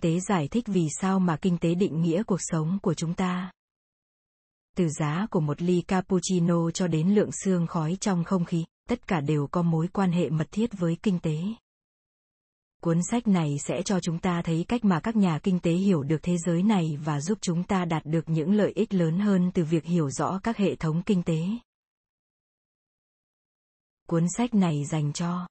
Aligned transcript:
tế 0.00 0.20
giải 0.20 0.48
thích 0.48 0.64
vì 0.66 0.88
sao 1.00 1.20
mà 1.20 1.36
kinh 1.36 1.58
tế 1.58 1.74
định 1.74 2.02
nghĩa 2.02 2.22
cuộc 2.22 2.40
sống 2.40 2.78
của 2.82 2.94
chúng 2.94 3.14
ta. 3.14 3.52
Từ 4.76 4.88
giá 4.88 5.26
của 5.30 5.40
một 5.40 5.62
ly 5.62 5.82
cappuccino 5.88 6.70
cho 6.70 6.86
đến 6.86 7.08
lượng 7.08 7.30
xương 7.32 7.66
khói 7.66 7.96
trong 8.00 8.24
không 8.24 8.44
khí, 8.44 8.64
tất 8.88 9.06
cả 9.06 9.20
đều 9.20 9.46
có 9.46 9.62
mối 9.62 9.88
quan 9.88 10.12
hệ 10.12 10.30
mật 10.30 10.48
thiết 10.52 10.70
với 10.78 10.96
kinh 11.02 11.18
tế. 11.18 11.38
Cuốn 12.82 13.00
sách 13.10 13.28
này 13.28 13.56
sẽ 13.58 13.82
cho 13.82 14.00
chúng 14.00 14.18
ta 14.18 14.42
thấy 14.42 14.64
cách 14.68 14.84
mà 14.84 15.00
các 15.00 15.16
nhà 15.16 15.38
kinh 15.42 15.60
tế 15.60 15.72
hiểu 15.72 16.02
được 16.02 16.18
thế 16.22 16.38
giới 16.38 16.62
này 16.62 16.98
và 17.04 17.20
giúp 17.20 17.38
chúng 17.40 17.64
ta 17.64 17.84
đạt 17.84 18.02
được 18.04 18.28
những 18.28 18.54
lợi 18.54 18.72
ích 18.74 18.94
lớn 18.94 19.18
hơn 19.18 19.50
từ 19.54 19.64
việc 19.64 19.84
hiểu 19.84 20.10
rõ 20.10 20.40
các 20.42 20.56
hệ 20.56 20.76
thống 20.76 21.02
kinh 21.02 21.22
tế. 21.22 21.42
Cuốn 24.08 24.26
sách 24.36 24.54
này 24.54 24.84
dành 24.84 25.12
cho 25.12 25.46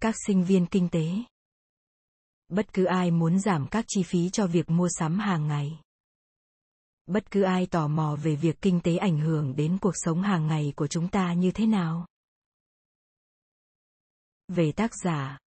các 0.00 0.14
sinh 0.26 0.44
viên 0.44 0.66
kinh 0.66 0.88
tế. 0.88 1.08
Bất 2.48 2.72
cứ 2.72 2.84
ai 2.84 3.10
muốn 3.10 3.38
giảm 3.38 3.66
các 3.70 3.84
chi 3.88 4.02
phí 4.02 4.30
cho 4.30 4.46
việc 4.46 4.70
mua 4.70 4.88
sắm 4.98 5.18
hàng 5.18 5.48
ngày. 5.48 5.80
Bất 7.06 7.30
cứ 7.30 7.42
ai 7.42 7.66
tò 7.66 7.88
mò 7.88 8.16
về 8.22 8.36
việc 8.36 8.60
kinh 8.60 8.80
tế 8.80 8.96
ảnh 8.96 9.18
hưởng 9.18 9.56
đến 9.56 9.78
cuộc 9.80 9.94
sống 9.94 10.22
hàng 10.22 10.46
ngày 10.46 10.72
của 10.76 10.86
chúng 10.86 11.08
ta 11.08 11.32
như 11.32 11.50
thế 11.50 11.66
nào. 11.66 12.06
Về 14.48 14.72
tác 14.72 14.90
giả 15.04 15.38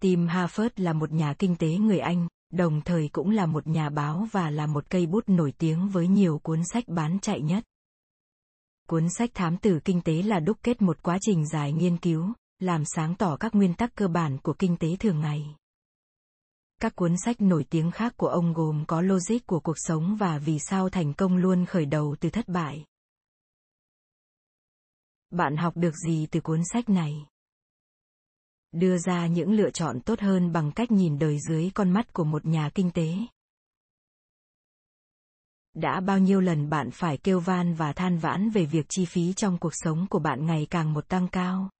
Tim 0.00 0.26
Harford 0.26 0.70
là 0.76 0.92
một 0.92 1.12
nhà 1.12 1.34
kinh 1.38 1.56
tế 1.56 1.76
người 1.76 1.98
Anh, 1.98 2.28
đồng 2.52 2.80
thời 2.80 3.08
cũng 3.12 3.30
là 3.30 3.46
một 3.46 3.66
nhà 3.66 3.90
báo 3.90 4.26
và 4.32 4.50
là 4.50 4.66
một 4.66 4.90
cây 4.90 5.06
bút 5.06 5.24
nổi 5.26 5.52
tiếng 5.58 5.88
với 5.88 6.08
nhiều 6.08 6.38
cuốn 6.38 6.62
sách 6.72 6.84
bán 6.86 7.18
chạy 7.20 7.40
nhất. 7.40 7.64
Cuốn 8.88 9.06
sách 9.18 9.30
Thám 9.34 9.56
tử 9.56 9.80
kinh 9.84 10.00
tế 10.00 10.22
là 10.22 10.40
đúc 10.40 10.58
kết 10.62 10.82
một 10.82 11.02
quá 11.02 11.18
trình 11.20 11.46
dài 11.46 11.72
nghiên 11.72 11.96
cứu, 11.96 12.32
làm 12.58 12.82
sáng 12.84 13.14
tỏ 13.14 13.36
các 13.36 13.54
nguyên 13.54 13.74
tắc 13.74 13.94
cơ 13.94 14.08
bản 14.08 14.38
của 14.38 14.54
kinh 14.58 14.76
tế 14.76 14.96
thường 14.96 15.20
ngày. 15.20 15.54
Các 16.80 16.96
cuốn 16.96 17.14
sách 17.24 17.40
nổi 17.40 17.64
tiếng 17.70 17.90
khác 17.90 18.14
của 18.16 18.28
ông 18.28 18.52
gồm 18.52 18.84
có 18.86 19.00
Logic 19.00 19.46
của 19.46 19.60
cuộc 19.60 19.76
sống 19.76 20.16
và 20.16 20.38
Vì 20.38 20.58
sao 20.58 20.88
thành 20.88 21.14
công 21.14 21.36
luôn 21.36 21.66
khởi 21.66 21.86
đầu 21.86 22.16
từ 22.20 22.30
thất 22.30 22.48
bại. 22.48 22.84
Bạn 25.30 25.56
học 25.56 25.76
được 25.76 25.94
gì 26.06 26.26
từ 26.30 26.40
cuốn 26.40 26.60
sách 26.72 26.88
này? 26.88 27.26
Đưa 28.72 28.98
ra 28.98 29.26
những 29.26 29.52
lựa 29.52 29.70
chọn 29.70 30.00
tốt 30.00 30.20
hơn 30.20 30.52
bằng 30.52 30.72
cách 30.72 30.90
nhìn 30.90 31.18
đời 31.18 31.38
dưới 31.48 31.70
con 31.74 31.90
mắt 31.90 32.12
của 32.12 32.24
một 32.24 32.46
nhà 32.46 32.70
kinh 32.74 32.90
tế. 32.90 33.14
Đã 35.74 36.00
bao 36.00 36.18
nhiêu 36.18 36.40
lần 36.40 36.70
bạn 36.70 36.90
phải 36.90 37.16
kêu 37.16 37.40
van 37.40 37.74
và 37.74 37.92
than 37.92 38.18
vãn 38.18 38.50
về 38.50 38.64
việc 38.64 38.86
chi 38.88 39.04
phí 39.04 39.32
trong 39.32 39.58
cuộc 39.58 39.72
sống 39.72 40.06
của 40.10 40.18
bạn 40.18 40.46
ngày 40.46 40.66
càng 40.70 40.92
một 40.92 41.08
tăng 41.08 41.28
cao? 41.28 41.70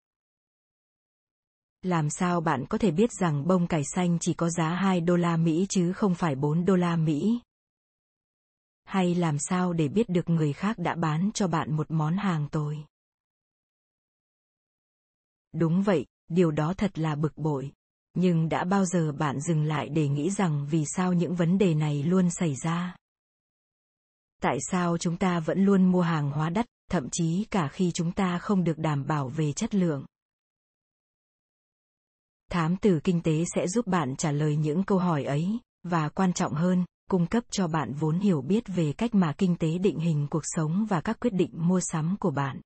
Làm 1.83 2.11
sao 2.11 2.41
bạn 2.41 2.65
có 2.67 2.79
thể 2.79 2.91
biết 2.91 3.13
rằng 3.13 3.47
bông 3.47 3.67
cải 3.67 3.83
xanh 3.85 4.19
chỉ 4.21 4.35
có 4.35 4.51
giá 4.51 4.75
2 4.75 5.01
đô 5.01 5.17
la 5.17 5.37
Mỹ 5.37 5.67
chứ 5.69 5.93
không 5.93 6.15
phải 6.15 6.35
4 6.35 6.65
đô 6.65 6.77
la 6.77 6.97
Mỹ? 6.97 7.41
Hay 8.85 9.15
làm 9.15 9.39
sao 9.39 9.73
để 9.73 9.89
biết 9.89 10.09
được 10.09 10.29
người 10.29 10.53
khác 10.53 10.79
đã 10.79 10.95
bán 10.95 11.31
cho 11.35 11.49
bạn 11.49 11.77
một 11.77 11.91
món 11.91 12.17
hàng 12.17 12.49
tồi? 12.49 12.85
Đúng 15.53 15.83
vậy, 15.83 16.07
điều 16.29 16.51
đó 16.51 16.75
thật 16.77 16.99
là 16.99 17.15
bực 17.15 17.37
bội. 17.37 17.73
Nhưng 18.15 18.49
đã 18.49 18.65
bao 18.65 18.85
giờ 18.85 19.13
bạn 19.13 19.41
dừng 19.41 19.65
lại 19.65 19.89
để 19.89 20.09
nghĩ 20.09 20.31
rằng 20.31 20.67
vì 20.71 20.85
sao 20.87 21.13
những 21.13 21.35
vấn 21.35 21.59
đề 21.59 21.75
này 21.75 22.03
luôn 22.03 22.31
xảy 22.31 22.55
ra? 22.55 22.97
Tại 24.43 24.59
sao 24.71 24.99
chúng 24.99 25.17
ta 25.17 25.41
vẫn 25.41 25.65
luôn 25.65 25.93
mua 25.93 26.03
hàng 26.03 26.31
hóa 26.31 26.51
đắt, 26.51 26.67
thậm 26.91 27.09
chí 27.13 27.47
cả 27.51 27.69
khi 27.69 27.91
chúng 27.93 28.13
ta 28.13 28.39
không 28.39 28.65
được 28.65 28.79
đảm 28.79 29.07
bảo 29.07 29.29
về 29.29 29.53
chất 29.53 29.75
lượng? 29.75 30.05
Thám 32.51 32.77
tử 32.77 33.01
kinh 33.05 33.23
tế 33.23 33.45
sẽ 33.55 33.69
giúp 33.69 33.87
bạn 33.87 34.17
trả 34.17 34.33
lời 34.33 34.57
những 34.57 34.85
câu 34.85 34.99
hỏi 34.99 35.25
ấy, 35.25 35.59
và 35.83 36.09
quan 36.09 36.33
trọng 36.33 36.55
hơn, 36.55 36.85
cung 37.11 37.27
cấp 37.27 37.45
cho 37.51 37.69
bạn 37.69 37.93
vốn 37.95 38.19
hiểu 38.19 38.43
biết 38.43 38.65
về 38.67 38.93
cách 38.93 39.15
mà 39.15 39.33
kinh 39.39 39.57
tế 39.57 39.79
định 39.79 39.99
hình 39.99 40.27
cuộc 40.31 40.43
sống 40.45 40.87
và 40.89 41.01
các 41.01 41.21
quyết 41.21 41.33
định 41.33 41.51
mua 41.53 41.81
sắm 41.81 42.17
của 42.21 42.31
bạn. 42.31 42.61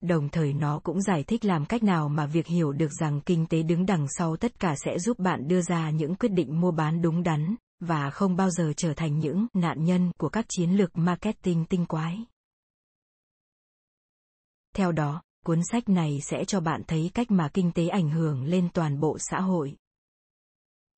Đồng 0.00 0.28
thời 0.28 0.52
nó 0.52 0.78
cũng 0.78 1.02
giải 1.02 1.24
thích 1.24 1.44
làm 1.44 1.66
cách 1.66 1.82
nào 1.82 2.08
mà 2.08 2.26
việc 2.26 2.46
hiểu 2.46 2.72
được 2.72 2.92
rằng 3.00 3.20
kinh 3.20 3.46
tế 3.46 3.62
đứng 3.62 3.86
đằng 3.86 4.06
sau 4.08 4.36
tất 4.36 4.60
cả 4.60 4.74
sẽ 4.84 4.98
giúp 4.98 5.18
bạn 5.18 5.48
đưa 5.48 5.62
ra 5.62 5.90
những 5.90 6.14
quyết 6.14 6.28
định 6.28 6.60
mua 6.60 6.70
bán 6.70 7.02
đúng 7.02 7.22
đắn 7.22 7.54
và 7.80 8.10
không 8.10 8.36
bao 8.36 8.50
giờ 8.50 8.72
trở 8.76 8.94
thành 8.94 9.18
những 9.18 9.46
nạn 9.54 9.84
nhân 9.84 10.12
của 10.18 10.28
các 10.28 10.44
chiến 10.48 10.70
lược 10.70 10.98
marketing 10.98 11.64
tinh 11.64 11.86
quái. 11.86 12.24
Theo 14.76 14.92
đó, 14.92 15.22
cuốn 15.46 15.60
sách 15.72 15.88
này 15.88 16.20
sẽ 16.22 16.44
cho 16.44 16.60
bạn 16.60 16.82
thấy 16.86 17.10
cách 17.14 17.30
mà 17.30 17.48
kinh 17.54 17.72
tế 17.72 17.88
ảnh 17.88 18.10
hưởng 18.10 18.44
lên 18.44 18.68
toàn 18.74 19.00
bộ 19.00 19.16
xã 19.20 19.40
hội. 19.40 19.76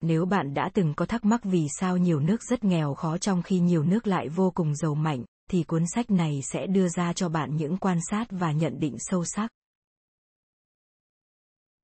Nếu 0.01 0.25
bạn 0.25 0.53
đã 0.53 0.69
từng 0.73 0.93
có 0.93 1.05
thắc 1.05 1.25
mắc 1.25 1.41
vì 1.43 1.67
sao 1.79 1.97
nhiều 1.97 2.19
nước 2.19 2.43
rất 2.43 2.63
nghèo 2.63 2.93
khó 2.93 3.17
trong 3.17 3.41
khi 3.41 3.59
nhiều 3.59 3.83
nước 3.83 4.07
lại 4.07 4.29
vô 4.29 4.51
cùng 4.51 4.75
giàu 4.75 4.95
mạnh 4.95 5.25
thì 5.49 5.63
cuốn 5.63 5.83
sách 5.87 6.11
này 6.11 6.41
sẽ 6.41 6.67
đưa 6.67 6.87
ra 6.87 7.13
cho 7.13 7.29
bạn 7.29 7.57
những 7.57 7.77
quan 7.77 7.97
sát 8.09 8.25
và 8.29 8.51
nhận 8.51 8.79
định 8.79 8.95
sâu 8.99 9.25
sắc. 9.25 9.51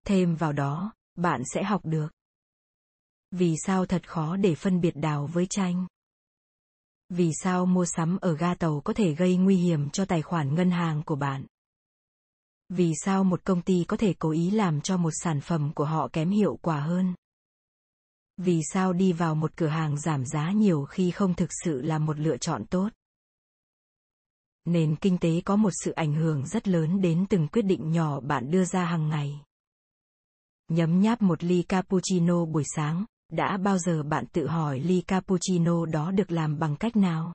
Thêm 0.05 0.35
vào 0.35 0.53
đó 0.53 0.93
bạn 1.15 1.41
sẽ 1.53 1.63
học 1.63 1.81
được 1.83 2.07
vì 3.31 3.55
sao 3.65 3.85
thật 3.85 4.09
khó 4.09 4.35
để 4.35 4.55
phân 4.55 4.81
biệt 4.81 4.95
đào 4.95 5.29
với 5.33 5.45
chanh, 5.49 5.87
vì 7.09 7.31
sao 7.43 7.65
mua 7.65 7.85
sắm 7.85 8.17
ở 8.21 8.35
ga 8.35 8.55
tàu 8.55 8.81
có 8.83 8.93
thể 8.93 9.13
gây 9.13 9.37
nguy 9.37 9.55
hiểm 9.55 9.89
cho 9.89 10.05
tài 10.05 10.21
khoản 10.21 10.55
ngân 10.55 10.71
hàng 10.71 11.03
của 11.05 11.15
bạn? 11.15 11.45
Vì 12.69 12.93
sao 12.95 13.23
một 13.23 13.45
công 13.45 13.61
ty 13.61 13.83
có 13.87 13.97
thể 13.97 14.13
cố 14.19 14.31
ý 14.31 14.51
làm 14.51 14.81
cho 14.81 14.97
một 14.97 15.11
sản 15.13 15.41
phẩm 15.41 15.71
của 15.75 15.85
họ 15.85 16.07
kém 16.13 16.29
hiệu 16.29 16.59
quả 16.61 16.79
hơn? 16.79 17.15
Vì 18.37 18.61
sao 18.63 18.93
đi 18.93 19.13
vào 19.13 19.35
một 19.35 19.51
cửa 19.55 19.67
hàng 19.67 19.99
giảm 19.99 20.25
giá 20.25 20.51
nhiều 20.51 20.85
khi 20.85 21.11
không 21.11 21.33
thực 21.33 21.49
sự 21.63 21.81
là 21.81 21.99
một 21.99 22.19
lựa 22.19 22.37
chọn 22.37 22.65
tốt? 22.65 22.89
Nền 24.65 24.95
kinh 24.95 25.17
tế 25.17 25.41
có 25.45 25.55
một 25.55 25.69
sự 25.83 25.91
ảnh 25.91 26.13
hưởng 26.13 26.47
rất 26.47 26.67
lớn 26.67 27.01
đến 27.01 27.25
từng 27.29 27.47
quyết 27.47 27.61
định 27.61 27.91
nhỏ 27.91 28.19
bạn 28.19 28.51
đưa 28.51 28.65
ra 28.65 28.85
hàng 28.85 29.09
ngày. 29.09 29.41
Nhấm 30.67 31.01
nháp 31.01 31.21
một 31.21 31.43
ly 31.43 31.63
cappuccino 31.63 32.45
buổi 32.45 32.63
sáng, 32.75 33.05
đã 33.31 33.57
bao 33.57 33.77
giờ 33.77 34.03
bạn 34.03 34.25
tự 34.31 34.47
hỏi 34.47 34.79
ly 34.79 35.01
cappuccino 35.01 35.85
đó 35.85 36.11
được 36.11 36.31
làm 36.31 36.59
bằng 36.59 36.75
cách 36.75 36.95
nào? 36.95 37.33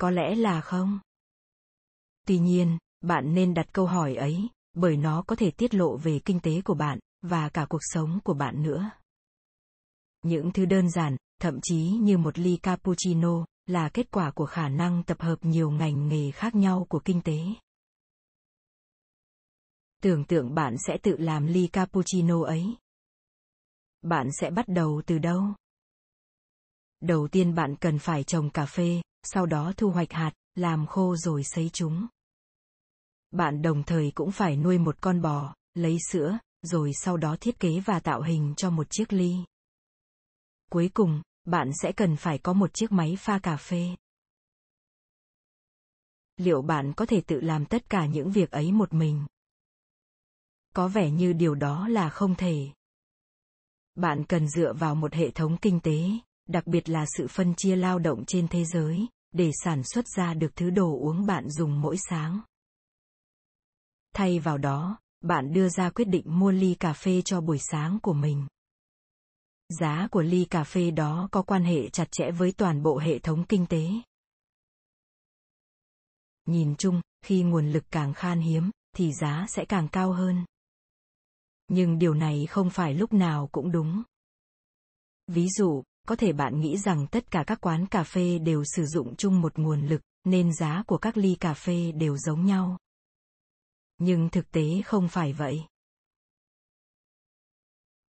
Có 0.00 0.10
lẽ 0.10 0.34
là 0.34 0.60
không. 0.60 0.98
Tuy 2.26 2.38
nhiên, 2.38 2.78
bạn 3.00 3.34
nên 3.34 3.54
đặt 3.54 3.72
câu 3.72 3.86
hỏi 3.86 4.14
ấy, 4.14 4.48
bởi 4.74 4.96
nó 4.96 5.22
có 5.22 5.36
thể 5.36 5.50
tiết 5.50 5.74
lộ 5.74 5.96
về 5.96 6.20
kinh 6.24 6.40
tế 6.40 6.60
của 6.60 6.74
bạn 6.74 6.98
và 7.22 7.48
cả 7.48 7.66
cuộc 7.68 7.80
sống 7.82 8.18
của 8.24 8.34
bạn 8.34 8.62
nữa. 8.62 8.90
Những 10.22 10.52
thứ 10.52 10.64
đơn 10.64 10.90
giản, 10.90 11.16
thậm 11.40 11.58
chí 11.62 11.82
như 11.82 12.18
một 12.18 12.38
ly 12.38 12.56
cappuccino, 12.56 13.44
là 13.66 13.88
kết 13.88 14.10
quả 14.10 14.30
của 14.30 14.46
khả 14.46 14.68
năng 14.68 15.02
tập 15.02 15.20
hợp 15.20 15.36
nhiều 15.42 15.70
ngành 15.70 16.08
nghề 16.08 16.30
khác 16.30 16.54
nhau 16.54 16.86
của 16.88 17.00
kinh 17.04 17.20
tế. 17.20 17.38
Tưởng 20.02 20.24
tượng 20.24 20.54
bạn 20.54 20.76
sẽ 20.86 20.98
tự 21.02 21.16
làm 21.16 21.46
ly 21.46 21.66
cappuccino 21.66 22.44
ấy. 22.44 22.76
Bạn 24.02 24.28
sẽ 24.40 24.50
bắt 24.50 24.68
đầu 24.68 25.02
từ 25.06 25.18
đâu? 25.18 25.44
Đầu 27.00 27.28
tiên 27.28 27.54
bạn 27.54 27.76
cần 27.76 27.98
phải 27.98 28.24
trồng 28.24 28.50
cà 28.50 28.66
phê, 28.66 29.02
sau 29.22 29.46
đó 29.46 29.72
thu 29.76 29.90
hoạch 29.90 30.12
hạt, 30.12 30.32
làm 30.54 30.86
khô 30.86 31.16
rồi 31.16 31.44
sấy 31.44 31.70
chúng 31.72 32.06
bạn 33.30 33.62
đồng 33.62 33.82
thời 33.82 34.12
cũng 34.14 34.30
phải 34.30 34.56
nuôi 34.56 34.78
một 34.78 34.96
con 35.00 35.22
bò, 35.22 35.54
lấy 35.74 35.96
sữa, 36.10 36.38
rồi 36.62 36.90
sau 36.94 37.16
đó 37.16 37.36
thiết 37.40 37.60
kế 37.60 37.80
và 37.80 38.00
tạo 38.00 38.22
hình 38.22 38.54
cho 38.56 38.70
một 38.70 38.86
chiếc 38.90 39.12
ly. 39.12 39.36
Cuối 40.70 40.90
cùng, 40.94 41.22
bạn 41.44 41.70
sẽ 41.82 41.92
cần 41.92 42.16
phải 42.16 42.38
có 42.38 42.52
một 42.52 42.74
chiếc 42.74 42.92
máy 42.92 43.16
pha 43.18 43.38
cà 43.38 43.56
phê. 43.56 43.96
Liệu 46.36 46.62
bạn 46.62 46.92
có 46.92 47.06
thể 47.06 47.20
tự 47.20 47.40
làm 47.40 47.66
tất 47.66 47.90
cả 47.90 48.06
những 48.06 48.30
việc 48.30 48.50
ấy 48.50 48.72
một 48.72 48.94
mình? 48.94 49.26
Có 50.74 50.88
vẻ 50.88 51.10
như 51.10 51.32
điều 51.32 51.54
đó 51.54 51.88
là 51.88 52.10
không 52.10 52.34
thể. 52.34 52.68
Bạn 53.94 54.24
cần 54.24 54.48
dựa 54.48 54.72
vào 54.72 54.94
một 54.94 55.14
hệ 55.14 55.30
thống 55.30 55.56
kinh 55.62 55.80
tế, 55.80 56.00
đặc 56.48 56.66
biệt 56.66 56.88
là 56.88 57.06
sự 57.16 57.26
phân 57.28 57.54
chia 57.54 57.76
lao 57.76 57.98
động 57.98 58.24
trên 58.26 58.48
thế 58.48 58.64
giới, 58.64 59.06
để 59.32 59.50
sản 59.64 59.82
xuất 59.82 60.04
ra 60.16 60.34
được 60.34 60.56
thứ 60.56 60.70
đồ 60.70 60.98
uống 61.00 61.26
bạn 61.26 61.50
dùng 61.50 61.80
mỗi 61.80 61.96
sáng. 62.08 62.40
Thay 64.16 64.38
vào 64.38 64.58
đó, 64.58 64.98
bạn 65.20 65.52
đưa 65.52 65.68
ra 65.68 65.90
quyết 65.90 66.04
định 66.04 66.22
mua 66.26 66.50
ly 66.50 66.76
cà 66.80 66.92
phê 66.92 67.22
cho 67.22 67.40
buổi 67.40 67.58
sáng 67.58 67.98
của 68.02 68.12
mình. 68.12 68.46
Giá 69.68 70.08
của 70.10 70.22
ly 70.22 70.44
cà 70.50 70.64
phê 70.64 70.90
đó 70.90 71.28
có 71.32 71.42
quan 71.42 71.64
hệ 71.64 71.88
chặt 71.88 72.08
chẽ 72.10 72.30
với 72.30 72.52
toàn 72.52 72.82
bộ 72.82 72.98
hệ 72.98 73.18
thống 73.18 73.44
kinh 73.48 73.66
tế. 73.66 73.88
Nhìn 76.46 76.76
chung, 76.76 77.00
khi 77.24 77.42
nguồn 77.42 77.72
lực 77.72 77.84
càng 77.90 78.14
khan 78.14 78.40
hiếm, 78.40 78.70
thì 78.96 79.12
giá 79.12 79.46
sẽ 79.48 79.64
càng 79.64 79.88
cao 79.88 80.12
hơn. 80.12 80.44
Nhưng 81.68 81.98
điều 81.98 82.14
này 82.14 82.46
không 82.46 82.70
phải 82.70 82.94
lúc 82.94 83.12
nào 83.12 83.48
cũng 83.52 83.72
đúng. 83.72 84.02
Ví 85.26 85.48
dụ, 85.48 85.82
có 86.08 86.16
thể 86.16 86.32
bạn 86.32 86.60
nghĩ 86.60 86.78
rằng 86.78 87.06
tất 87.06 87.30
cả 87.30 87.44
các 87.46 87.60
quán 87.60 87.86
cà 87.86 88.04
phê 88.04 88.38
đều 88.38 88.64
sử 88.64 88.86
dụng 88.86 89.16
chung 89.16 89.40
một 89.40 89.58
nguồn 89.58 89.86
lực, 89.86 90.00
nên 90.24 90.54
giá 90.54 90.82
của 90.86 90.98
các 90.98 91.16
ly 91.16 91.36
cà 91.40 91.54
phê 91.54 91.92
đều 91.92 92.16
giống 92.16 92.46
nhau 92.46 92.78
nhưng 93.98 94.28
thực 94.28 94.50
tế 94.50 94.82
không 94.84 95.08
phải 95.08 95.32
vậy 95.32 95.64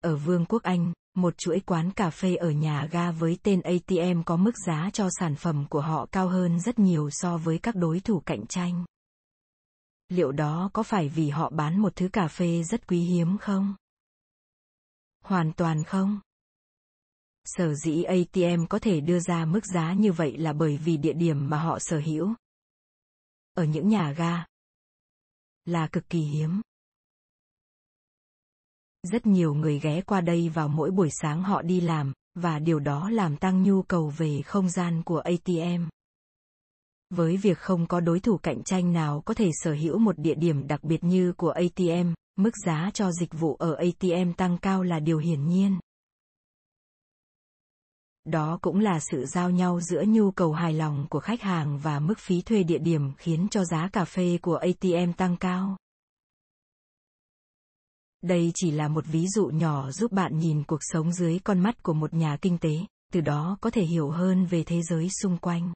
Ở 0.01 0.17
Vương 0.17 0.47
quốc 0.47 0.63
Anh, 0.63 0.93
một 1.15 1.39
chuỗi 1.39 1.61
quán 1.61 1.91
cà 1.91 2.11
phê 2.11 2.35
ở 2.37 2.51
nhà 2.51 2.89
ga 2.91 3.11
với 3.11 3.39
tên 3.43 3.61
ATM 3.61 4.23
có 4.27 4.37
mức 4.37 4.53
giá 4.67 4.91
cho 4.93 5.09
sản 5.19 5.35
phẩm 5.37 5.67
của 5.71 5.81
họ 5.81 6.07
cao 6.13 6.29
hơn 6.29 6.61
rất 6.61 6.79
nhiều 6.79 7.11
so 7.11 7.37
với 7.37 7.59
các 7.59 7.75
đối 7.75 8.01
thủ 8.01 8.23
cạnh 8.27 8.47
tranh. 8.47 8.85
Liệu 10.09 10.33
đó 10.33 10.71
có 10.73 10.83
phải 10.83 11.09
vì 11.09 11.29
họ 11.29 11.51
bán 11.51 11.79
một 11.79 11.97
thứ 11.97 12.09
cà 12.13 12.29
phê 12.29 12.63
rất 12.63 12.89
quý 12.89 13.01
hiếm 13.01 13.39
không? 13.39 13.75
Hoàn 15.25 15.53
toàn 15.53 15.85
không. 15.85 16.21
Sở 17.45 17.75
dĩ 17.75 18.03
ATM 18.03 18.67
có 18.67 18.79
thể 18.79 19.01
đưa 19.01 19.21
ra 19.21 19.45
mức 19.45 19.67
giá 19.75 19.93
như 19.93 20.13
vậy 20.13 20.37
là 20.37 20.53
bởi 20.53 20.77
vì 20.77 20.97
địa 20.97 21.13
điểm 21.13 21.51
mà 21.51 21.63
họ 21.63 21.79
sở 21.79 21.99
hữu. 21.99 22.35
Ở 23.55 23.65
những 23.65 23.89
nhà 23.89 24.13
ga. 24.13 24.45
Là 25.67 25.87
cực 25.87 26.09
kỳ 26.09 26.21
hiếm. 26.21 26.61
Rất 29.03 29.27
nhiều 29.27 29.55
người 29.55 29.81
ghé 29.81 30.01
qua 30.01 30.21
đây 30.21 30.49
vào 30.49 30.69
mỗi 30.69 30.91
buổi 30.91 31.09
sáng 31.11 31.43
họ 31.43 31.63
đi 31.63 31.81
làm, 31.81 32.13
và 32.35 32.59
điều 32.59 32.79
đó 32.79 33.11
làm 33.11 33.37
tăng 33.37 33.63
nhu 33.63 33.83
cầu 33.83 34.13
về 34.17 34.43
không 34.43 34.71
gian 34.71 35.03
của 35.03 35.19
ATM. 35.19 35.85
Với 37.11 37.37
việc 37.37 37.59
không 37.59 37.87
có 37.87 38.01
đối 38.01 38.21
thủ 38.21 38.39
cạnh 38.39 38.63
tranh 38.65 38.93
nào 38.93 39.23
có 39.25 39.35
thể 39.35 39.51
sở 39.53 39.73
hữu 39.73 39.99
một 39.99 40.19
địa 40.19 40.35
điểm 40.35 40.67
đặc 40.67 40.85
biệt 40.85 41.05
như 41.05 41.33
của 41.33 41.51
ATM, 41.51 42.13
mức 42.37 42.57
giá 42.67 42.91
cho 42.95 43.13
dịch 43.13 43.33
vụ 43.33 43.55
ở 43.55 43.75
ATM 43.75 44.33
tăng 44.33 44.59
cao 44.59 44.83
là 44.83 45.01
điều 45.01 45.19
hiển 45.19 45.49
nhiên. 45.49 45.79
Đó 48.27 48.59
cũng 48.63 48.81
là 48.81 49.01
sự 49.01 49.25
giao 49.27 49.51
nhau 49.51 49.81
giữa 49.81 50.03
nhu 50.07 50.31
cầu 50.31 50.53
hài 50.53 50.73
lòng 50.73 51.07
của 51.11 51.21
khách 51.21 51.43
hàng 51.43 51.79
và 51.79 52.01
mức 52.01 52.19
phí 52.19 52.43
thuê 52.43 52.63
địa 52.63 52.79
điểm 52.79 53.13
khiến 53.19 53.47
cho 53.51 53.65
giá 53.65 53.89
cà 53.93 54.05
phê 54.05 54.39
của 54.43 54.57
ATM 54.57 55.13
tăng 55.17 55.37
cao. 55.37 55.77
Đây 58.23 58.53
chỉ 58.55 58.71
là 58.71 58.89
một 58.89 59.05
ví 59.07 59.27
dụ 59.29 59.47
nhỏ 59.47 59.91
giúp 59.91 60.13
bạn 60.13 60.39
nhìn 60.39 60.65
cuộc 60.65 60.81
sống 60.81 61.13
dưới 61.13 61.39
con 61.39 61.61
mắt 61.61 61.83
của 61.83 61.93
một 61.93 62.15
nhà 62.15 62.37
kinh 62.43 62.59
tế, 62.59 62.79
từ 63.13 63.21
đó 63.21 63.59
có 63.61 63.71
thể 63.71 63.83
hiểu 63.83 64.11
hơn 64.11 64.47
về 64.47 64.65
thế 64.65 64.83
giới 64.83 65.09
xung 65.23 65.39
quanh. 65.39 65.73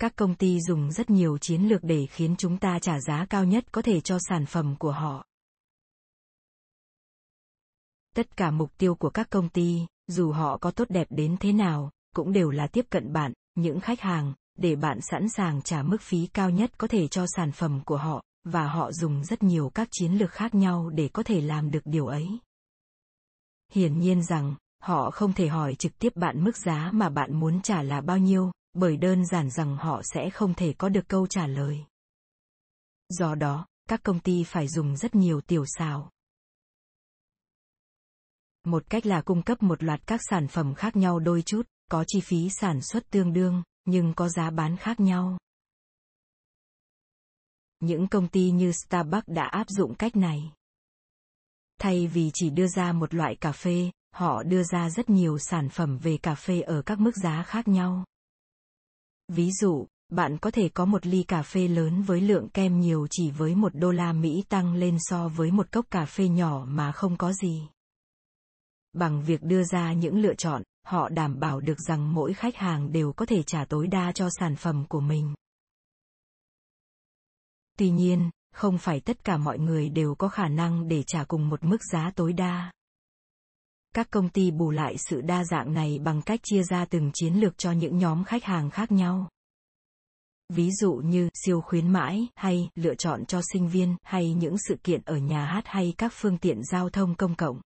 Các 0.00 0.16
công 0.16 0.34
ty 0.34 0.60
dùng 0.60 0.92
rất 0.92 1.10
nhiều 1.10 1.38
chiến 1.38 1.62
lược 1.62 1.80
để 1.82 2.06
khiến 2.10 2.34
chúng 2.38 2.58
ta 2.58 2.78
trả 2.78 3.00
giá 3.00 3.26
cao 3.30 3.44
nhất 3.44 3.64
có 3.72 3.82
thể 3.82 4.00
cho 4.00 4.18
sản 4.28 4.46
phẩm 4.46 4.76
của 4.78 4.92
họ. 4.92 5.26
Tất 8.14 8.36
cả 8.36 8.50
mục 8.50 8.70
tiêu 8.78 8.94
của 8.94 9.10
các 9.10 9.30
công 9.30 9.48
ty, 9.48 9.86
dù 10.06 10.32
họ 10.32 10.58
có 10.58 10.70
tốt 10.70 10.90
đẹp 10.90 11.06
đến 11.10 11.36
thế 11.40 11.52
nào, 11.52 11.90
cũng 12.14 12.32
đều 12.32 12.50
là 12.50 12.66
tiếp 12.66 12.86
cận 12.90 13.12
bạn, 13.12 13.32
những 13.54 13.80
khách 13.80 14.00
hàng, 14.00 14.34
để 14.58 14.76
bạn 14.76 14.98
sẵn 15.00 15.28
sàng 15.28 15.62
trả 15.62 15.82
mức 15.82 16.00
phí 16.00 16.26
cao 16.26 16.50
nhất 16.50 16.78
có 16.78 16.86
thể 16.88 17.08
cho 17.08 17.26
sản 17.36 17.52
phẩm 17.52 17.80
của 17.84 17.96
họ, 17.96 18.22
và 18.44 18.68
họ 18.68 18.92
dùng 18.92 19.24
rất 19.24 19.42
nhiều 19.42 19.70
các 19.74 19.88
chiến 19.90 20.12
lược 20.12 20.30
khác 20.30 20.54
nhau 20.54 20.90
để 20.90 21.08
có 21.12 21.22
thể 21.22 21.40
làm 21.40 21.70
được 21.70 21.82
điều 21.84 22.06
ấy. 22.06 22.28
Hiển 23.72 23.98
nhiên 23.98 24.22
rằng, 24.22 24.54
họ 24.82 25.10
không 25.10 25.32
thể 25.32 25.48
hỏi 25.48 25.74
trực 25.74 25.98
tiếp 25.98 26.16
bạn 26.16 26.44
mức 26.44 26.56
giá 26.56 26.90
mà 26.92 27.08
bạn 27.08 27.40
muốn 27.40 27.62
trả 27.62 27.82
là 27.82 28.00
bao 28.00 28.18
nhiêu, 28.18 28.50
bởi 28.74 28.96
đơn 28.96 29.26
giản 29.26 29.50
rằng 29.50 29.76
họ 29.76 30.00
sẽ 30.04 30.30
không 30.30 30.54
thể 30.54 30.72
có 30.72 30.88
được 30.88 31.08
câu 31.08 31.26
trả 31.26 31.46
lời. 31.46 31.84
Do 33.08 33.34
đó, 33.34 33.66
các 33.88 34.02
công 34.02 34.20
ty 34.20 34.44
phải 34.44 34.68
dùng 34.68 34.96
rất 34.96 35.14
nhiều 35.14 35.40
tiểu 35.40 35.64
xào. 35.78 36.10
Một 38.66 38.82
cách 38.90 39.06
là 39.06 39.20
cung 39.22 39.42
cấp 39.42 39.62
một 39.62 39.82
loạt 39.82 40.06
các 40.06 40.20
sản 40.30 40.48
phẩm 40.48 40.74
khác 40.74 40.96
nhau 40.96 41.18
đôi 41.18 41.42
chút, 41.42 41.62
có 41.90 42.04
chi 42.06 42.20
phí 42.20 42.48
sản 42.60 42.80
xuất 42.82 43.10
tương 43.10 43.32
đương, 43.32 43.62
nhưng 43.84 44.14
có 44.14 44.28
giá 44.28 44.50
bán 44.50 44.76
khác 44.76 45.00
nhau. 45.00 45.38
Những 47.80 48.08
công 48.08 48.28
ty 48.28 48.50
như 48.50 48.72
Starbucks 48.72 49.28
đã 49.28 49.46
áp 49.46 49.66
dụng 49.68 49.94
cách 49.94 50.16
này. 50.16 50.52
Thay 51.80 52.06
vì 52.06 52.30
chỉ 52.34 52.50
đưa 52.50 52.66
ra 52.66 52.92
một 52.92 53.14
loại 53.14 53.36
cà 53.40 53.52
phê, 53.52 53.90
họ 54.14 54.42
đưa 54.42 54.62
ra 54.62 54.90
rất 54.90 55.10
nhiều 55.10 55.38
sản 55.38 55.68
phẩm 55.68 55.98
về 55.98 56.18
cà 56.22 56.34
phê 56.34 56.60
ở 56.60 56.82
các 56.82 57.00
mức 57.00 57.16
giá 57.16 57.42
khác 57.42 57.68
nhau. 57.68 58.04
Ví 59.28 59.50
dụ, 59.52 59.86
bạn 60.08 60.38
có 60.38 60.50
thể 60.50 60.68
có 60.68 60.84
một 60.84 61.06
ly 61.06 61.22
cà 61.22 61.42
phê 61.42 61.68
lớn 61.68 62.02
với 62.02 62.20
lượng 62.20 62.48
kem 62.48 62.80
nhiều 62.80 63.06
chỉ 63.10 63.30
với 63.30 63.54
một 63.54 63.74
đô 63.74 63.90
la 63.90 64.12
Mỹ 64.12 64.44
tăng 64.48 64.74
lên 64.74 64.96
so 65.00 65.28
với 65.28 65.50
một 65.50 65.72
cốc 65.72 65.86
cà 65.90 66.04
phê 66.04 66.28
nhỏ 66.28 66.64
mà 66.68 66.92
không 66.92 67.16
có 67.16 67.32
gì. 67.32 67.68
Bằng 68.96 69.22
việc 69.22 69.42
đưa 69.42 69.62
ra 69.64 69.92
những 69.92 70.18
lựa 70.18 70.34
chọn, 70.34 70.62
họ 70.86 71.08
đảm 71.08 71.40
bảo 71.40 71.60
được 71.60 71.80
rằng 71.80 72.14
mỗi 72.14 72.34
khách 72.34 72.56
hàng 72.56 72.92
đều 72.92 73.12
có 73.12 73.26
thể 73.26 73.42
trả 73.42 73.64
tối 73.64 73.86
đa 73.86 74.12
cho 74.12 74.28
sản 74.30 74.56
phẩm 74.56 74.84
của 74.88 75.00
mình. 75.00 75.34
Tuy 77.78 77.90
nhiên, 77.90 78.30
không 78.52 78.78
phải 78.78 79.00
tất 79.00 79.24
cả 79.24 79.36
mọi 79.36 79.58
người 79.58 79.88
đều 79.88 80.14
có 80.14 80.28
khả 80.28 80.48
năng 80.48 80.88
để 80.88 81.02
trả 81.02 81.24
cùng 81.24 81.48
một 81.48 81.64
mức 81.64 81.78
giá 81.92 82.10
tối 82.16 82.32
đa. 82.32 82.72
Các 83.94 84.10
công 84.10 84.28
ty 84.28 84.50
bù 84.50 84.70
lại 84.70 84.96
sự 84.98 85.20
đa 85.20 85.44
dạng 85.44 85.72
này 85.72 85.98
bằng 85.98 86.22
cách 86.22 86.40
chia 86.42 86.62
ra 86.62 86.84
từng 86.84 87.10
chiến 87.14 87.34
lược 87.34 87.58
cho 87.58 87.72
những 87.72 87.98
nhóm 87.98 88.24
khách 88.24 88.44
hàng 88.44 88.70
khác 88.70 88.92
nhau. 88.92 89.28
Ví 90.48 90.70
dụ 90.70 90.92
như 90.92 91.28
siêu 91.44 91.60
khuyến 91.60 91.88
mãi 91.88 92.28
hay 92.34 92.70
lựa 92.74 92.94
chọn 92.94 93.24
cho 93.26 93.40
sinh 93.52 93.68
viên 93.68 93.96
hay 94.02 94.34
những 94.34 94.56
sự 94.68 94.76
kiện 94.82 95.00
ở 95.04 95.16
nhà 95.16 95.44
hát 95.44 95.62
hay 95.66 95.94
các 95.98 96.12
phương 96.14 96.38
tiện 96.38 96.60
giao 96.64 96.90
thông 96.90 97.14
công 97.14 97.34
cộng. 97.34 97.60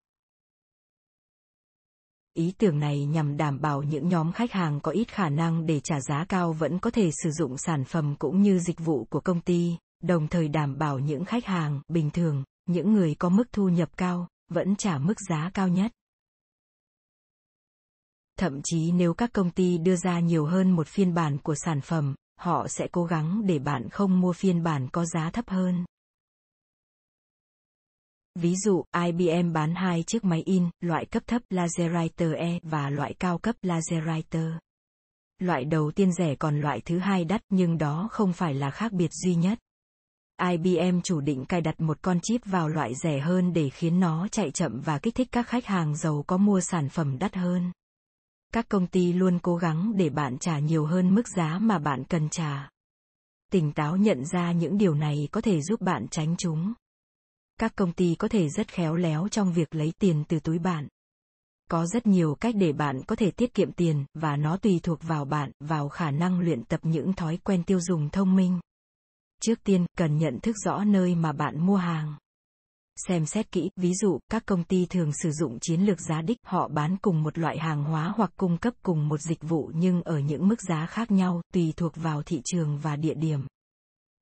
Ý 2.39 2.53
tưởng 2.57 2.79
này 2.79 3.05
nhằm 3.05 3.37
đảm 3.37 3.61
bảo 3.61 3.83
những 3.83 4.09
nhóm 4.09 4.31
khách 4.31 4.51
hàng 4.51 4.79
có 4.79 4.91
ít 4.91 5.07
khả 5.07 5.29
năng 5.29 5.65
để 5.65 5.79
trả 5.79 6.01
giá 6.01 6.25
cao 6.29 6.53
vẫn 6.53 6.79
có 6.79 6.91
thể 6.91 7.09
sử 7.23 7.31
dụng 7.31 7.57
sản 7.57 7.83
phẩm 7.83 8.15
cũng 8.19 8.41
như 8.41 8.59
dịch 8.59 8.79
vụ 8.79 9.05
của 9.09 9.19
công 9.19 9.41
ty, 9.41 9.77
đồng 10.03 10.27
thời 10.27 10.47
đảm 10.47 10.77
bảo 10.77 10.99
những 10.99 11.25
khách 11.25 11.45
hàng 11.45 11.81
bình 11.87 12.09
thường, 12.09 12.43
những 12.65 12.93
người 12.93 13.15
có 13.15 13.29
mức 13.29 13.43
thu 13.51 13.69
nhập 13.69 13.89
cao, 13.97 14.27
vẫn 14.51 14.75
trả 14.75 14.97
mức 14.97 15.13
giá 15.29 15.51
cao 15.53 15.67
nhất. 15.67 15.91
Thậm 18.37 18.61
chí 18.63 18.91
nếu 18.91 19.13
các 19.13 19.33
công 19.33 19.51
ty 19.51 19.77
đưa 19.77 19.95
ra 19.95 20.19
nhiều 20.19 20.45
hơn 20.45 20.71
một 20.71 20.87
phiên 20.87 21.13
bản 21.13 21.37
của 21.37 21.55
sản 21.55 21.81
phẩm, 21.81 22.15
họ 22.39 22.67
sẽ 22.67 22.87
cố 22.91 23.03
gắng 23.03 23.41
để 23.45 23.59
bạn 23.59 23.89
không 23.89 24.21
mua 24.21 24.33
phiên 24.33 24.63
bản 24.63 24.87
có 24.91 25.05
giá 25.05 25.31
thấp 25.31 25.49
hơn. 25.49 25.85
Ví 28.35 28.55
dụ, 28.55 28.83
IBM 29.05 29.53
bán 29.53 29.75
hai 29.75 30.03
chiếc 30.03 30.23
máy 30.23 30.43
in, 30.45 30.69
loại 30.79 31.05
cấp 31.05 31.23
thấp 31.27 31.41
LaserWriter 31.49 32.35
E 32.35 32.59
và 32.63 32.89
loại 32.89 33.13
cao 33.19 33.37
cấp 33.37 33.55
LaserWriter. 33.61 34.51
Loại 35.39 35.65
đầu 35.65 35.91
tiên 35.91 36.11
rẻ 36.11 36.35
còn 36.35 36.61
loại 36.61 36.81
thứ 36.85 36.99
hai 36.99 37.25
đắt 37.25 37.41
nhưng 37.49 37.77
đó 37.77 38.07
không 38.11 38.33
phải 38.33 38.53
là 38.53 38.71
khác 38.71 38.91
biệt 38.91 39.13
duy 39.13 39.35
nhất. 39.35 39.59
IBM 40.49 41.01
chủ 41.03 41.21
định 41.21 41.45
cài 41.45 41.61
đặt 41.61 41.79
một 41.81 41.97
con 42.01 42.19
chip 42.19 42.41
vào 42.45 42.67
loại 42.67 42.95
rẻ 42.95 43.19
hơn 43.19 43.53
để 43.53 43.69
khiến 43.69 43.99
nó 43.99 44.27
chạy 44.27 44.51
chậm 44.51 44.81
và 44.85 44.99
kích 44.99 45.15
thích 45.15 45.27
các 45.31 45.47
khách 45.47 45.65
hàng 45.65 45.95
giàu 45.97 46.23
có 46.27 46.37
mua 46.37 46.61
sản 46.61 46.89
phẩm 46.89 47.17
đắt 47.19 47.35
hơn. 47.35 47.71
Các 48.53 48.69
công 48.69 48.87
ty 48.87 49.13
luôn 49.13 49.39
cố 49.39 49.55
gắng 49.55 49.93
để 49.95 50.09
bạn 50.09 50.37
trả 50.37 50.59
nhiều 50.59 50.85
hơn 50.85 51.15
mức 51.15 51.27
giá 51.27 51.59
mà 51.61 51.79
bạn 51.79 52.03
cần 52.03 52.29
trả. 52.29 52.69
Tỉnh 53.51 53.71
táo 53.71 53.97
nhận 53.97 54.25
ra 54.25 54.51
những 54.51 54.77
điều 54.77 54.93
này 54.93 55.27
có 55.31 55.41
thể 55.41 55.61
giúp 55.61 55.81
bạn 55.81 56.07
tránh 56.07 56.35
chúng. 56.37 56.73
Các 57.59 57.75
công 57.75 57.91
ty 57.91 58.15
có 58.15 58.27
thể 58.27 58.49
rất 58.49 58.67
khéo 58.67 58.95
léo 58.95 59.27
trong 59.31 59.53
việc 59.53 59.75
lấy 59.75 59.93
tiền 59.99 60.23
từ 60.27 60.39
túi 60.39 60.59
bạn. 60.59 60.87
Có 61.71 61.85
rất 61.85 62.07
nhiều 62.07 62.35
cách 62.35 62.55
để 62.57 62.73
bạn 62.73 63.01
có 63.07 63.15
thể 63.15 63.31
tiết 63.31 63.53
kiệm 63.53 63.71
tiền 63.71 64.05
và 64.13 64.35
nó 64.35 64.57
tùy 64.57 64.79
thuộc 64.83 64.99
vào 65.03 65.25
bạn, 65.25 65.51
vào 65.59 65.89
khả 65.89 66.11
năng 66.11 66.39
luyện 66.39 66.63
tập 66.63 66.79
những 66.83 67.13
thói 67.13 67.37
quen 67.37 67.63
tiêu 67.63 67.79
dùng 67.81 68.09
thông 68.09 68.35
minh. 68.35 68.59
Trước 69.41 69.63
tiên, 69.63 69.85
cần 69.97 70.17
nhận 70.17 70.39
thức 70.39 70.55
rõ 70.65 70.83
nơi 70.83 71.15
mà 71.15 71.31
bạn 71.31 71.65
mua 71.65 71.75
hàng. 71.75 72.15
Xem 73.07 73.25
xét 73.25 73.51
kỹ, 73.51 73.69
ví 73.75 73.93
dụ, 73.93 74.19
các 74.31 74.45
công 74.45 74.63
ty 74.63 74.85
thường 74.85 75.11
sử 75.23 75.31
dụng 75.31 75.57
chiến 75.61 75.81
lược 75.81 76.01
giá 76.01 76.21
đích, 76.21 76.37
họ 76.45 76.67
bán 76.67 76.97
cùng 77.01 77.23
một 77.23 77.37
loại 77.37 77.57
hàng 77.59 77.83
hóa 77.83 78.13
hoặc 78.15 78.31
cung 78.37 78.57
cấp 78.57 78.73
cùng 78.83 79.07
một 79.07 79.21
dịch 79.21 79.41
vụ 79.41 79.71
nhưng 79.75 80.03
ở 80.03 80.19
những 80.19 80.47
mức 80.47 80.61
giá 80.61 80.85
khác 80.85 81.11
nhau, 81.11 81.41
tùy 81.53 81.73
thuộc 81.77 81.91
vào 81.95 82.23
thị 82.23 82.41
trường 82.45 82.79
và 82.79 82.95
địa 82.95 83.13
điểm. 83.13 83.45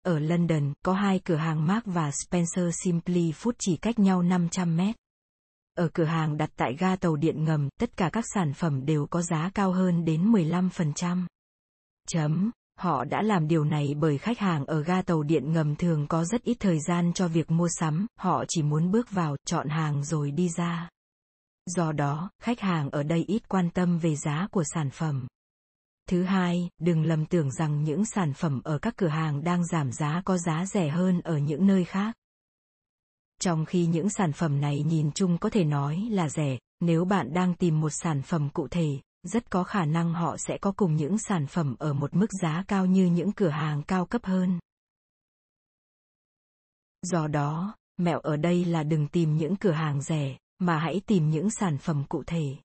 Ở 0.08 0.20
London, 0.20 0.74
có 0.84 0.94
hai 0.94 1.20
cửa 1.20 1.36
hàng 1.36 1.68
Mark 1.68 1.86
và 1.86 2.12
Spencer 2.12 2.66
Simply 2.84 3.32
Food 3.32 3.52
chỉ 3.60 3.78
cách 3.78 4.00
nhau 4.00 4.22
500 4.22 4.78
mét. 4.78 4.96
Ở 5.78 5.90
cửa 5.94 6.04
hàng 6.04 6.38
đặt 6.38 6.50
tại 6.56 6.76
ga 6.80 6.96
tàu 6.96 7.16
điện 7.16 7.44
ngầm, 7.44 7.70
tất 7.80 7.98
cả 7.98 8.10
các 8.14 8.26
sản 8.34 8.54
phẩm 8.54 8.86
đều 8.86 9.08
có 9.10 9.22
giá 9.22 9.52
cao 9.54 9.72
hơn 9.72 10.06
đến 10.06 10.32
15%. 10.32 11.26
Chấm. 12.08 12.52
Họ 12.80 13.04
đã 13.04 13.22
làm 13.22 13.48
điều 13.48 13.64
này 13.64 13.96
bởi 13.98 14.18
khách 14.18 14.40
hàng 14.40 14.66
ở 14.66 14.84
ga 14.84 15.02
tàu 15.02 15.24
điện 15.24 15.52
ngầm 15.52 15.76
thường 15.76 16.08
có 16.08 16.26
rất 16.26 16.44
ít 16.44 16.58
thời 16.60 16.80
gian 16.80 17.14
cho 17.14 17.28
việc 17.28 17.52
mua 17.52 17.68
sắm, 17.80 18.08
họ 18.20 18.44
chỉ 18.48 18.64
muốn 18.64 18.92
bước 18.92 19.12
vào, 19.12 19.36
chọn 19.46 19.70
hàng 19.70 20.04
rồi 20.04 20.32
đi 20.32 20.50
ra. 20.58 20.90
Do 21.66 21.92
đó, 21.92 22.30
khách 22.42 22.60
hàng 22.60 22.90
ở 22.90 23.04
đây 23.04 23.24
ít 23.28 23.50
quan 23.50 23.70
tâm 23.70 23.98
về 23.98 24.16
giá 24.16 24.48
của 24.52 24.64
sản 24.74 24.90
phẩm. 24.90 25.28
Thứ 26.08 26.24
hai, 26.24 26.70
đừng 26.78 27.04
lầm 27.04 27.26
tưởng 27.26 27.52
rằng 27.52 27.84
những 27.84 28.06
sản 28.06 28.34
phẩm 28.34 28.62
ở 28.64 28.80
các 28.80 28.94
cửa 28.98 29.08
hàng 29.08 29.44
đang 29.44 29.66
giảm 29.66 29.92
giá 29.92 30.22
có 30.26 30.38
giá 30.38 30.66
rẻ 30.66 30.90
hơn 30.90 31.22
ở 31.22 31.38
những 31.38 31.68
nơi 31.68 31.86
khác. 31.86 32.16
Trong 33.42 33.66
khi 33.66 33.86
những 33.86 34.10
sản 34.10 34.34
phẩm 34.34 34.62
này 34.62 34.84
nhìn 34.84 35.12
chung 35.12 35.38
có 35.38 35.50
thể 35.50 35.64
nói 35.64 36.08
là 36.12 36.30
rẻ, 36.30 36.58
nếu 36.80 37.06
bạn 37.06 37.34
đang 37.34 37.54
tìm 37.54 37.82
một 37.82 37.90
sản 37.90 38.22
phẩm 38.22 38.50
cụ 38.54 38.68
thể, 38.68 39.00
rất 39.24 39.52
có 39.52 39.64
khả 39.64 39.86
năng 39.86 40.14
họ 40.14 40.38
sẽ 40.38 40.58
có 40.58 40.72
cùng 40.72 40.96
những 40.96 41.18
sản 41.18 41.48
phẩm 41.48 41.76
ở 41.80 41.94
một 41.94 42.16
mức 42.16 42.28
giá 42.42 42.64
cao 42.68 42.86
như 42.86 43.06
những 43.06 43.32
cửa 43.32 43.50
hàng 43.50 43.84
cao 43.84 44.06
cấp 44.06 44.26
hơn. 44.26 44.60
Do 47.02 47.28
đó, 47.28 47.76
mẹo 47.98 48.20
ở 48.20 48.38
đây 48.38 48.66
là 48.66 48.84
đừng 48.84 49.08
tìm 49.08 49.38
những 49.38 49.56
cửa 49.56 49.72
hàng 49.72 50.02
rẻ, 50.02 50.38
mà 50.60 50.80
hãy 50.80 51.02
tìm 51.06 51.30
những 51.30 51.50
sản 51.50 51.78
phẩm 51.78 52.04
cụ 52.10 52.24
thể. 52.28 52.56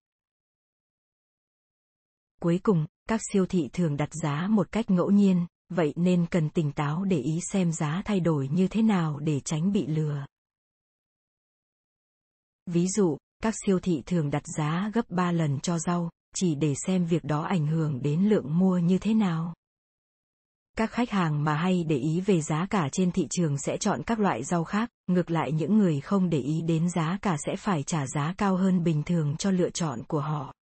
Cuối 2.43 2.61
cùng, 2.63 2.87
các 3.09 3.21
siêu 3.33 3.47
thị 3.47 3.69
thường 3.73 3.97
đặt 3.97 4.09
giá 4.23 4.47
một 4.51 4.73
cách 4.73 4.91
ngẫu 4.91 5.11
nhiên, 5.11 5.47
vậy 5.69 5.93
nên 5.97 6.27
cần 6.27 6.51
tỉnh 6.51 6.73
táo 6.73 7.05
để 7.05 7.19
ý 7.19 7.41
xem 7.53 7.73
giá 7.73 8.03
thay 8.05 8.21
đổi 8.21 8.49
như 8.49 8.69
thế 8.69 8.83
nào 8.83 9.19
để 9.19 9.41
tránh 9.41 9.73
bị 9.73 9.87
lừa. 9.87 10.27
Ví 12.67 12.87
dụ, 12.89 13.17
các 13.43 13.55
siêu 13.67 13.81
thị 13.81 14.03
thường 14.07 14.31
đặt 14.31 14.43
giá 14.57 14.91
gấp 14.95 15.11
3 15.11 15.33
lần 15.33 15.61
cho 15.61 15.79
rau, 15.79 16.11
chỉ 16.35 16.55
để 16.55 16.75
xem 16.87 17.07
việc 17.07 17.25
đó 17.25 17.43
ảnh 17.43 17.67
hưởng 17.67 18.03
đến 18.03 18.21
lượng 18.21 18.59
mua 18.59 18.79
như 18.79 18.99
thế 18.99 19.15
nào. 19.15 19.55
Các 20.77 20.91
khách 20.91 21.11
hàng 21.11 21.45
mà 21.45 21.55
hay 21.55 21.85
để 21.85 21.97
ý 21.97 22.21
về 22.21 22.41
giá 22.41 22.67
cả 22.71 22.89
trên 22.93 23.13
thị 23.13 23.27
trường 23.31 23.59
sẽ 23.59 23.77
chọn 23.77 24.03
các 24.03 24.21
loại 24.21 24.45
rau 24.45 24.65
khác, 24.65 24.91
ngược 25.07 25.31
lại 25.31 25.53
những 25.53 25.79
người 25.79 26.01
không 26.01 26.31
để 26.31 26.39
ý 26.39 26.63
đến 26.63 26.91
giá 26.91 27.19
cả 27.23 27.37
sẽ 27.47 27.57
phải 27.57 27.83
trả 27.83 28.07
giá 28.07 28.35
cao 28.39 28.57
hơn 28.57 28.85
bình 28.85 29.03
thường 29.03 29.37
cho 29.37 29.51
lựa 29.51 29.71
chọn 29.71 30.03
của 30.09 30.21
họ. 30.21 30.55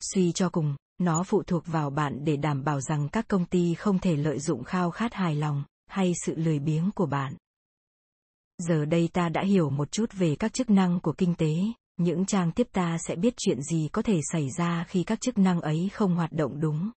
Suy 0.00 0.32
cho 0.32 0.48
cùng, 0.50 0.76
nó 0.98 1.22
phụ 1.22 1.42
thuộc 1.42 1.66
vào 1.66 1.90
bạn 1.90 2.24
để 2.24 2.36
đảm 2.36 2.64
bảo 2.64 2.80
rằng 2.80 3.08
các 3.08 3.28
công 3.28 3.46
ty 3.46 3.74
không 3.74 3.98
thể 3.98 4.16
lợi 4.16 4.38
dụng 4.38 4.64
khao 4.64 4.90
khát 4.90 5.14
hài 5.14 5.34
lòng 5.34 5.64
hay 5.86 6.12
sự 6.26 6.34
lười 6.36 6.58
biếng 6.58 6.90
của 6.94 7.06
bạn. 7.06 7.36
Giờ 8.58 8.84
đây 8.84 9.08
ta 9.12 9.28
đã 9.28 9.42
hiểu 9.44 9.70
một 9.70 9.92
chút 9.92 10.12
về 10.12 10.36
các 10.36 10.52
chức 10.52 10.70
năng 10.70 11.00
của 11.00 11.12
kinh 11.18 11.34
tế, 11.34 11.54
những 11.96 12.26
trang 12.26 12.52
tiếp 12.52 12.68
ta 12.72 12.96
sẽ 13.06 13.16
biết 13.16 13.34
chuyện 13.36 13.62
gì 13.62 13.88
có 13.92 14.02
thể 14.02 14.20
xảy 14.32 14.48
ra 14.58 14.84
khi 14.88 15.04
các 15.04 15.20
chức 15.20 15.38
năng 15.38 15.60
ấy 15.60 15.90
không 15.92 16.14
hoạt 16.14 16.32
động 16.32 16.60
đúng. 16.60 16.90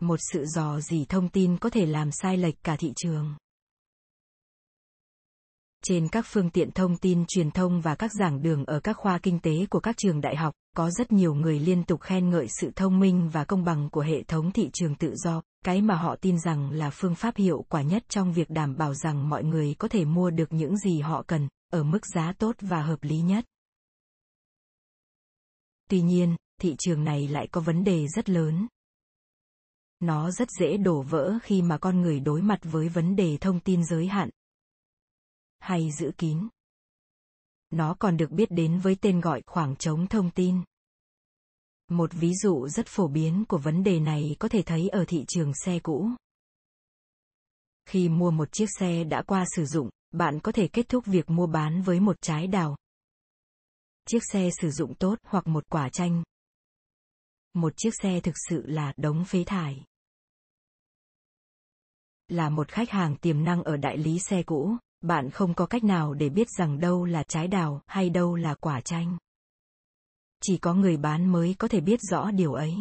Một 0.00 0.16
sự 0.32 0.44
dò 0.46 0.80
dỉ 0.80 1.04
thông 1.08 1.28
tin 1.28 1.58
có 1.58 1.70
thể 1.70 1.86
làm 1.86 2.10
sai 2.12 2.36
lệch 2.36 2.62
cả 2.62 2.76
thị 2.76 2.92
trường 2.96 3.34
trên 5.82 6.08
các 6.08 6.26
phương 6.28 6.50
tiện 6.50 6.70
thông 6.70 6.96
tin 6.96 7.24
truyền 7.28 7.50
thông 7.50 7.80
và 7.80 7.94
các 7.94 8.10
giảng 8.20 8.42
đường 8.42 8.64
ở 8.64 8.80
các 8.80 8.96
khoa 8.96 9.18
kinh 9.18 9.38
tế 9.38 9.66
của 9.70 9.80
các 9.80 9.96
trường 9.98 10.20
đại 10.20 10.36
học, 10.36 10.54
có 10.76 10.90
rất 10.90 11.12
nhiều 11.12 11.34
người 11.34 11.58
liên 11.58 11.84
tục 11.84 12.00
khen 12.00 12.30
ngợi 12.30 12.46
sự 12.48 12.70
thông 12.76 13.00
minh 13.00 13.30
và 13.32 13.44
công 13.44 13.64
bằng 13.64 13.90
của 13.90 14.00
hệ 14.00 14.22
thống 14.22 14.52
thị 14.52 14.70
trường 14.72 14.94
tự 14.94 15.14
do. 15.16 15.42
Cái 15.64 15.82
mà 15.82 15.94
họ 15.94 16.16
tin 16.16 16.38
rằng 16.40 16.70
là 16.70 16.90
phương 16.90 17.14
pháp 17.14 17.36
hiệu 17.36 17.64
quả 17.68 17.82
nhất 17.82 18.04
trong 18.08 18.32
việc 18.32 18.50
đảm 18.50 18.76
bảo 18.76 18.94
rằng 18.94 19.28
mọi 19.28 19.44
người 19.44 19.74
có 19.78 19.88
thể 19.88 20.04
mua 20.04 20.30
được 20.30 20.52
những 20.52 20.76
gì 20.76 21.00
họ 21.00 21.22
cần, 21.26 21.48
ở 21.72 21.82
mức 21.82 22.06
giá 22.14 22.32
tốt 22.38 22.56
và 22.60 22.82
hợp 22.82 23.02
lý 23.02 23.20
nhất. 23.20 23.44
Tuy 25.90 26.00
nhiên, 26.00 26.36
thị 26.60 26.74
trường 26.78 27.04
này 27.04 27.28
lại 27.28 27.48
có 27.52 27.60
vấn 27.60 27.84
đề 27.84 28.06
rất 28.08 28.30
lớn. 28.30 28.66
Nó 30.00 30.30
rất 30.30 30.48
dễ 30.60 30.76
đổ 30.76 31.02
vỡ 31.02 31.38
khi 31.42 31.62
mà 31.62 31.78
con 31.78 32.00
người 32.00 32.20
đối 32.20 32.42
mặt 32.42 32.60
với 32.62 32.88
vấn 32.88 33.16
đề 33.16 33.36
thông 33.40 33.60
tin 33.60 33.84
giới 33.84 34.06
hạn 34.06 34.30
hay 35.62 35.90
giữ 35.98 36.12
kín. 36.18 36.48
Nó 37.70 37.96
còn 37.98 38.16
được 38.16 38.30
biết 38.30 38.50
đến 38.50 38.78
với 38.78 38.96
tên 39.00 39.20
gọi 39.20 39.42
khoảng 39.46 39.76
trống 39.76 40.06
thông 40.06 40.30
tin. 40.30 40.62
Một 41.88 42.10
ví 42.12 42.34
dụ 42.34 42.68
rất 42.68 42.86
phổ 42.86 43.08
biến 43.08 43.44
của 43.48 43.58
vấn 43.58 43.82
đề 43.82 44.00
này 44.00 44.36
có 44.38 44.48
thể 44.48 44.62
thấy 44.62 44.88
ở 44.88 45.04
thị 45.08 45.24
trường 45.28 45.52
xe 45.64 45.78
cũ. 45.78 46.10
Khi 47.86 48.08
mua 48.08 48.30
một 48.30 48.52
chiếc 48.52 48.66
xe 48.78 49.04
đã 49.04 49.22
qua 49.26 49.44
sử 49.56 49.64
dụng 49.64 49.90
bạn 50.10 50.40
có 50.40 50.52
thể 50.52 50.68
kết 50.68 50.88
thúc 50.88 51.06
việc 51.06 51.30
mua 51.30 51.46
bán 51.46 51.82
với 51.82 52.00
một 52.00 52.16
trái 52.20 52.46
đào. 52.46 52.76
Chiếc 54.06 54.22
xe 54.32 54.50
sử 54.60 54.70
dụng 54.70 54.94
tốt 54.94 55.18
hoặc 55.22 55.46
một 55.46 55.64
quả 55.68 55.88
chanh. 55.88 56.22
Một 57.52 57.72
chiếc 57.76 57.90
xe 58.02 58.20
thực 58.20 58.34
sự 58.48 58.62
là 58.66 58.92
đống 58.96 59.24
phế 59.24 59.44
thải. 59.44 59.84
Là 62.28 62.48
một 62.48 62.68
khách 62.68 62.90
hàng 62.90 63.16
tiềm 63.16 63.44
năng 63.44 63.62
ở 63.62 63.76
đại 63.76 63.96
lý 63.96 64.18
xe 64.18 64.42
cũ, 64.42 64.76
bạn 65.02 65.30
không 65.30 65.54
có 65.54 65.66
cách 65.66 65.84
nào 65.84 66.14
để 66.14 66.28
biết 66.28 66.48
rằng 66.58 66.80
đâu 66.80 67.04
là 67.04 67.22
trái 67.22 67.48
đào 67.48 67.80
hay 67.86 68.10
đâu 68.10 68.34
là 68.34 68.54
quả 68.54 68.80
chanh. 68.80 69.16
Chỉ 70.42 70.58
có 70.58 70.74
người 70.74 70.96
bán 70.96 71.32
mới 71.32 71.54
có 71.58 71.68
thể 71.68 71.80
biết 71.80 72.00
rõ 72.10 72.30
điều 72.30 72.52
ấy. 72.52 72.74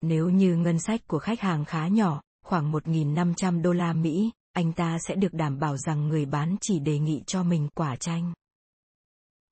Nếu 0.00 0.30
như 0.30 0.56
ngân 0.56 0.78
sách 0.78 1.00
của 1.08 1.18
khách 1.18 1.40
hàng 1.40 1.64
khá 1.64 1.88
nhỏ, 1.88 2.22
khoảng 2.44 2.72
1.500 2.72 3.62
đô 3.62 3.72
la 3.72 3.92
Mỹ, 3.92 4.30
anh 4.52 4.72
ta 4.72 4.98
sẽ 4.98 5.14
được 5.14 5.32
đảm 5.32 5.58
bảo 5.58 5.76
rằng 5.76 6.08
người 6.08 6.26
bán 6.26 6.56
chỉ 6.60 6.78
đề 6.78 6.98
nghị 6.98 7.22
cho 7.26 7.42
mình 7.42 7.68
quả 7.74 7.96
chanh. 7.96 8.32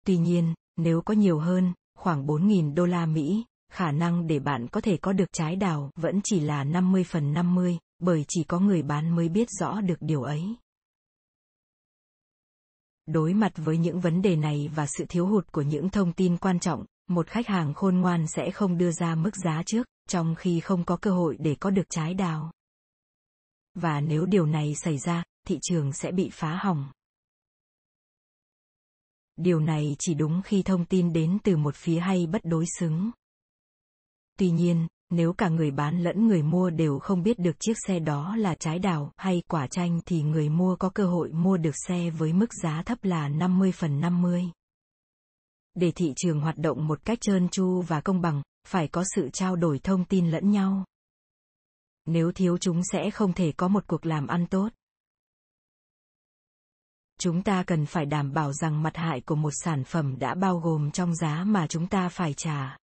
Tuy 0.07 0.17
nhiên, 0.17 0.55
nếu 0.77 1.03
có 1.03 1.15
nhiều 1.15 1.39
hơn, 1.39 1.73
khoảng 1.99 2.27
4.000 2.27 2.75
đô 2.75 2.87
la 2.87 3.07
Mỹ, 3.07 3.45
khả 3.73 3.93
năng 3.93 4.27
để 4.27 4.39
bạn 4.39 4.67
có 4.69 4.81
thể 4.81 4.97
có 4.97 5.13
được 5.13 5.33
trái 5.33 5.57
đào 5.57 5.91
vẫn 5.97 6.21
chỉ 6.25 6.41
là 6.41 6.65
50 6.65 7.05
phần 7.05 7.33
50, 7.33 7.79
bởi 7.99 8.25
chỉ 8.29 8.45
có 8.45 8.59
người 8.61 8.83
bán 8.83 9.17
mới 9.17 9.29
biết 9.29 9.49
rõ 9.61 9.81
được 9.81 9.99
điều 10.01 10.23
ấy. 10.23 10.57
Đối 13.07 13.35
mặt 13.35 13.53
với 13.57 13.79
những 13.79 14.01
vấn 14.01 14.23
đề 14.23 14.37
này 14.37 14.71
và 14.75 14.87
sự 14.87 15.05
thiếu 15.09 15.27
hụt 15.27 15.53
của 15.53 15.63
những 15.63 15.91
thông 15.91 16.13
tin 16.13 16.37
quan 16.37 16.61
trọng, 16.61 16.85
một 17.09 17.27
khách 17.27 17.47
hàng 17.47 17.75
khôn 17.75 17.97
ngoan 17.97 18.27
sẽ 18.27 18.51
không 18.51 18.79
đưa 18.79 18.91
ra 18.91 19.15
mức 19.15 19.37
giá 19.45 19.63
trước, 19.67 19.87
trong 20.09 20.35
khi 20.35 20.61
không 20.61 20.85
có 20.85 20.97
cơ 20.97 21.11
hội 21.11 21.37
để 21.41 21.57
có 21.61 21.71
được 21.71 21.87
trái 21.91 22.15
đào. 22.15 22.53
Và 23.75 24.01
nếu 24.01 24.27
điều 24.27 24.47
này 24.47 24.75
xảy 24.75 24.99
ra, 24.99 25.25
thị 25.47 25.59
trường 25.63 25.93
sẽ 25.93 26.13
bị 26.13 26.31
phá 26.33 26.57
hỏng. 26.57 26.93
Điều 29.37 29.61
này 29.61 29.97
chỉ 29.99 30.15
đúng 30.15 30.43
khi 30.45 30.63
thông 30.63 30.85
tin 30.85 31.13
đến 31.13 31.39
từ 31.45 31.57
một 31.57 31.77
phía 31.77 31.99
hay 31.99 32.27
bất 32.27 32.45
đối 32.45 32.65
xứng. 32.79 33.11
Tuy 34.39 34.51
nhiên, 34.51 34.87
nếu 35.11 35.33
cả 35.33 35.49
người 35.49 35.71
bán 35.71 36.03
lẫn 36.03 36.27
người 36.27 36.43
mua 36.43 36.71
đều 36.71 36.99
không 36.99 37.23
biết 37.23 37.39
được 37.39 37.57
chiếc 37.61 37.75
xe 37.87 37.99
đó 37.99 38.37
là 38.37 38.55
trái 38.55 38.79
đào 38.79 39.13
hay 39.17 39.43
quả 39.49 39.67
chanh 39.67 40.01
thì 40.07 40.23
người 40.23 40.49
mua 40.49 40.77
có 40.77 40.91
cơ 40.91 41.07
hội 41.07 41.33
mua 41.33 41.57
được 41.57 41.75
xe 41.87 42.11
với 42.11 42.33
mức 42.33 42.55
giá 42.63 42.83
thấp 42.83 42.99
là 43.05 43.29
50 43.29 43.73
phần 43.73 44.01
50. 44.01 44.45
Để 45.75 45.93
thị 45.93 46.13
trường 46.17 46.41
hoạt 46.41 46.59
động 46.59 46.87
một 46.87 47.05
cách 47.05 47.19
trơn 47.21 47.49
tru 47.49 47.83
và 47.83 48.01
công 48.01 48.21
bằng, 48.21 48.43
phải 48.67 48.89
có 48.89 49.05
sự 49.15 49.29
trao 49.33 49.57
đổi 49.57 49.79
thông 49.79 50.05
tin 50.05 50.31
lẫn 50.31 50.51
nhau. 50.51 50.85
Nếu 52.07 52.33
thiếu 52.33 52.59
chúng 52.59 52.81
sẽ 52.93 53.11
không 53.11 53.33
thể 53.33 53.53
có 53.53 53.69
một 53.69 53.85
cuộc 53.87 54.07
làm 54.07 54.27
ăn 54.27 54.47
tốt. 54.47 54.69
Chúng 57.19 57.43
ta 57.43 57.65
cần 57.67 57.87
phải 57.87 58.07
đảm 58.07 58.33
bảo 58.33 58.53
rằng 58.53 58.83
mặt 58.83 58.97
hại 58.97 59.21
của 59.21 59.35
một 59.35 59.53
sản 59.65 59.85
phẩm 59.85 60.19
đã 60.19 60.35
bao 60.35 60.59
gồm 60.59 60.91
trong 60.91 61.15
giá 61.15 61.45
mà 61.45 61.67
chúng 61.67 61.87
ta 61.87 62.09
phải 62.09 62.35
trả 62.35 62.77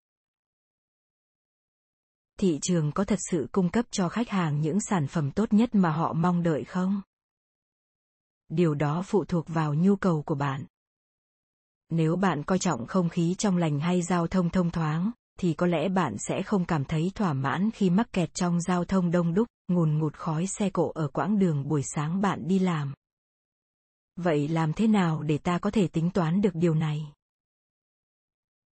thị 2.39 2.59
trường 2.61 2.91
có 2.91 3.03
thật 3.03 3.19
sự 3.31 3.47
cung 3.51 3.69
cấp 3.69 3.85
cho 3.91 4.09
khách 4.09 4.29
hàng 4.29 4.61
những 4.61 4.79
sản 4.79 5.07
phẩm 5.07 5.31
tốt 5.31 5.53
nhất 5.53 5.75
mà 5.75 5.91
họ 5.91 6.13
mong 6.13 6.43
đợi 6.43 6.63
không? 6.63 7.01
Điều 8.49 8.75
đó 8.75 9.03
phụ 9.05 9.25
thuộc 9.25 9.47
vào 9.47 9.73
nhu 9.73 9.95
cầu 9.95 10.21
của 10.21 10.35
bạn. 10.35 10.65
Nếu 11.89 12.15
bạn 12.15 12.43
coi 12.43 12.59
trọng 12.59 12.87
không 12.87 13.09
khí 13.09 13.35
trong 13.37 13.57
lành 13.57 13.79
hay 13.79 14.01
giao 14.01 14.27
thông 14.27 14.49
thông 14.49 14.71
thoáng, 14.71 15.11
thì 15.39 15.53
có 15.53 15.67
lẽ 15.67 15.89
bạn 15.89 16.15
sẽ 16.17 16.43
không 16.43 16.65
cảm 16.65 16.85
thấy 16.85 17.11
thỏa 17.15 17.33
mãn 17.33 17.71
khi 17.71 17.89
mắc 17.89 18.13
kẹt 18.13 18.33
trong 18.33 18.61
giao 18.61 18.85
thông 18.85 19.11
đông 19.11 19.33
đúc, 19.33 19.47
ngùn 19.67 19.97
ngụt 19.99 20.17
khói 20.17 20.47
xe 20.47 20.69
cộ 20.69 20.91
ở 20.95 21.07
quãng 21.07 21.39
đường 21.39 21.67
buổi 21.67 21.81
sáng 21.95 22.21
bạn 22.21 22.47
đi 22.47 22.59
làm. 22.59 22.93
Vậy 24.15 24.47
làm 24.47 24.73
thế 24.73 24.87
nào 24.87 25.23
để 25.23 25.37
ta 25.37 25.59
có 25.59 25.71
thể 25.71 25.87
tính 25.87 26.09
toán 26.09 26.41
được 26.41 26.55
điều 26.55 26.75
này? 26.75 27.11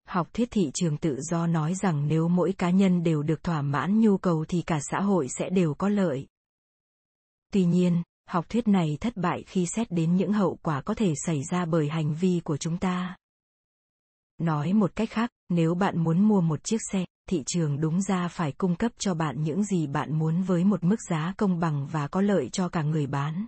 Học 0.08 0.28
thuyết 0.34 0.52
thị 0.52 0.72
trường 0.74 0.98
tự 0.98 1.22
do 1.22 1.48
nói 1.48 1.74
rằng 1.76 2.08
nếu 2.08 2.28
mỗi 2.28 2.54
cá 2.54 2.70
nhân 2.70 3.04
đều 3.04 3.24
được 3.24 3.44
thỏa 3.44 3.62
mãn 3.62 4.00
nhu 4.00 4.18
cầu 4.18 4.46
thì 4.48 4.62
cả 4.62 4.80
xã 4.92 5.02
hội 5.02 5.28
sẽ 5.30 5.50
đều 5.50 5.74
có 5.74 5.90
lợi. 5.90 6.28
Tuy 7.54 7.66
nhiên, 7.66 8.04
học 8.30 8.46
thuyết 8.50 8.68
này 8.68 8.98
thất 9.02 9.18
bại 9.18 9.44
khi 9.48 9.66
xét 9.66 9.92
đến 9.92 10.16
những 10.16 10.34
hậu 10.34 10.58
quả 10.62 10.82
có 10.82 10.94
thể 10.94 11.14
xảy 11.26 11.44
ra 11.52 11.66
bởi 11.66 11.90
hành 11.90 12.14
vi 12.14 12.42
của 12.44 12.58
chúng 12.58 12.78
ta. 12.78 13.16
Nói 14.38 14.74
một 14.74 14.96
cách 14.96 15.10
khác, 15.10 15.30
nếu 15.50 15.76
bạn 15.76 16.04
muốn 16.04 16.22
mua 16.28 16.42
một 16.42 16.64
chiếc 16.64 16.82
xe, 16.92 17.06
thị 17.30 17.44
trường 17.46 17.80
đúng 17.80 18.02
ra 18.02 18.28
phải 18.28 18.52
cung 18.52 18.76
cấp 18.76 18.92
cho 18.98 19.14
bạn 19.14 19.44
những 19.44 19.64
gì 19.64 19.88
bạn 19.88 20.20
muốn 20.20 20.42
với 20.42 20.64
một 20.64 20.84
mức 20.84 21.02
giá 21.10 21.34
công 21.38 21.60
bằng 21.60 21.88
và 21.88 22.08
có 22.08 22.22
lợi 22.22 22.50
cho 22.50 22.70
cả 22.70 22.82
người 22.82 23.08
bán. 23.08 23.46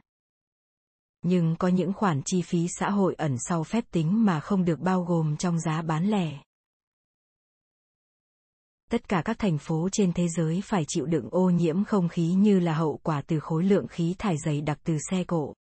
Nhưng 1.21 1.55
có 1.55 1.67
những 1.67 1.93
khoản 1.93 2.21
chi 2.25 2.41
phí 2.41 2.67
xã 2.67 2.89
hội 2.89 3.15
ẩn 3.15 3.35
sau 3.39 3.63
phép 3.63 3.83
tính 3.91 4.25
mà 4.25 4.39
không 4.39 4.65
được 4.65 4.79
bao 4.79 5.03
gồm 5.03 5.37
trong 5.37 5.59
giá 5.59 5.81
bán 5.81 6.09
lẻ 6.09 6.39
tất 8.91 9.09
cả 9.09 9.21
các 9.25 9.39
thành 9.39 9.57
phố 9.57 9.89
trên 9.91 10.13
thế 10.13 10.27
giới 10.27 10.61
phải 10.65 10.83
chịu 10.87 11.05
đựng 11.05 11.27
ô 11.31 11.49
nhiễm 11.49 11.83
không 11.83 12.09
khí 12.09 12.33
như 12.33 12.59
là 12.59 12.73
hậu 12.73 12.99
quả 13.03 13.21
từ 13.21 13.39
khối 13.39 13.63
lượng 13.63 13.87
khí 13.87 14.15
thải 14.17 14.35
dày 14.45 14.61
đặc 14.61 14.79
từ 14.83 14.97
xe 15.11 15.23
cộ. 15.23 15.53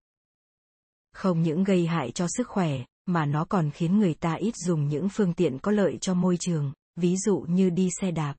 Không 1.12 1.42
những 1.42 1.64
gây 1.64 1.86
hại 1.86 2.10
cho 2.10 2.26
sức 2.28 2.48
khỏe, 2.48 2.70
mà 3.06 3.26
nó 3.26 3.44
còn 3.44 3.70
khiến 3.70 3.98
người 3.98 4.14
ta 4.14 4.34
ít 4.34 4.56
dùng 4.56 4.88
những 4.88 5.08
phương 5.08 5.34
tiện 5.34 5.58
có 5.58 5.72
lợi 5.72 5.98
cho 6.00 6.14
môi 6.14 6.36
trường, 6.40 6.72
ví 6.96 7.16
dụ 7.16 7.44
như 7.48 7.70
đi 7.70 7.88
xe 8.00 8.10
đạp. 8.10 8.34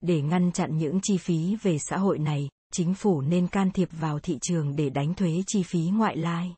Để 0.00 0.22
ngăn 0.22 0.52
chặn 0.52 0.78
những 0.78 1.00
chi 1.02 1.18
phí 1.18 1.56
về 1.62 1.78
xã 1.78 1.96
hội 1.96 2.18
này, 2.18 2.48
chính 2.72 2.94
phủ 2.94 3.20
nên 3.20 3.48
can 3.48 3.70
thiệp 3.70 3.88
vào 3.92 4.18
thị 4.18 4.38
trường 4.42 4.76
để 4.76 4.90
đánh 4.90 5.14
thuế 5.14 5.42
chi 5.46 5.62
phí 5.62 5.80
ngoại 5.80 6.16
lai. 6.16 6.54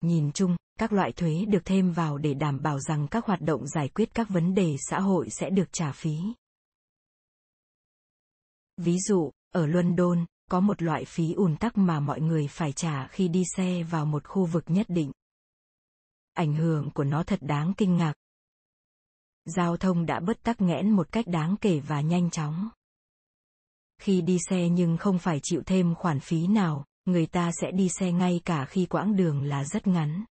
Nhìn 0.00 0.32
chung, 0.32 0.56
các 0.78 0.92
loại 0.92 1.12
thuế 1.12 1.44
được 1.48 1.64
thêm 1.64 1.92
vào 1.92 2.18
để 2.18 2.34
đảm 2.34 2.62
bảo 2.62 2.80
rằng 2.80 3.08
các 3.08 3.26
hoạt 3.26 3.40
động 3.40 3.66
giải 3.66 3.88
quyết 3.88 4.14
các 4.14 4.28
vấn 4.28 4.54
đề 4.54 4.76
xã 4.90 5.00
hội 5.00 5.30
sẽ 5.30 5.50
được 5.50 5.68
trả 5.72 5.92
phí 5.92 6.16
Ví 8.76 8.98
dụ, 8.98 9.30
ở 9.54 9.66
London, 9.66 10.26
có 10.50 10.60
một 10.60 10.82
loại 10.82 11.04
phí 11.04 11.32
ùn 11.32 11.56
tắc 11.56 11.78
mà 11.78 12.00
mọi 12.00 12.20
người 12.20 12.48
phải 12.48 12.72
trả 12.72 13.06
khi 13.06 13.28
đi 13.28 13.42
xe 13.56 13.82
vào 13.82 14.06
một 14.06 14.24
khu 14.24 14.46
vực 14.46 14.64
nhất 14.66 14.86
định. 14.88 15.12
Ảnh 16.32 16.54
hưởng 16.54 16.90
của 16.90 17.04
nó 17.04 17.22
thật 17.22 17.38
đáng 17.42 17.72
kinh 17.76 17.96
ngạc. 17.96 18.14
Giao 19.44 19.76
thông 19.76 20.06
đã 20.06 20.20
bớt 20.20 20.42
tắc 20.42 20.60
nghẽn 20.60 20.90
một 20.90 21.12
cách 21.12 21.26
đáng 21.26 21.56
kể 21.60 21.80
và 21.80 22.00
nhanh 22.00 22.30
chóng. 22.30 22.68
Khi 23.98 24.20
đi 24.20 24.38
xe 24.48 24.68
nhưng 24.68 24.96
không 24.96 25.18
phải 25.18 25.40
chịu 25.42 25.62
thêm 25.66 25.94
khoản 25.94 26.20
phí 26.20 26.46
nào, 26.46 26.84
người 27.04 27.26
ta 27.26 27.50
sẽ 27.60 27.70
đi 27.70 27.88
xe 27.88 28.12
ngay 28.12 28.40
cả 28.44 28.64
khi 28.64 28.86
quãng 28.86 29.16
đường 29.16 29.42
là 29.42 29.64
rất 29.64 29.86
ngắn. 29.86 30.24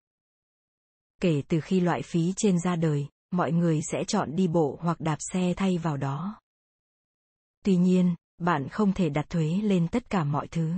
Kể 1.22 1.42
từ 1.48 1.62
khi 1.62 1.80
loại 1.80 2.02
phí 2.02 2.34
trên 2.36 2.60
ra 2.60 2.76
đời, 2.76 3.08
mọi 3.32 3.52
người 3.52 3.82
sẽ 3.92 4.04
chọn 4.08 4.36
đi 4.36 4.48
bộ 4.48 4.78
hoặc 4.82 5.00
đạp 5.00 5.18
xe 5.20 5.54
thay 5.58 5.78
vào 5.78 5.98
đó. 5.98 6.42
Tuy 7.66 7.78
nhiên, 7.78 8.16
bạn 8.38 8.70
không 8.70 8.94
thể 8.94 9.10
đặt 9.10 9.30
thuế 9.30 9.60
lên 9.64 9.88
tất 9.88 10.10
cả 10.10 10.24
mọi 10.24 10.48
thứ. 10.48 10.74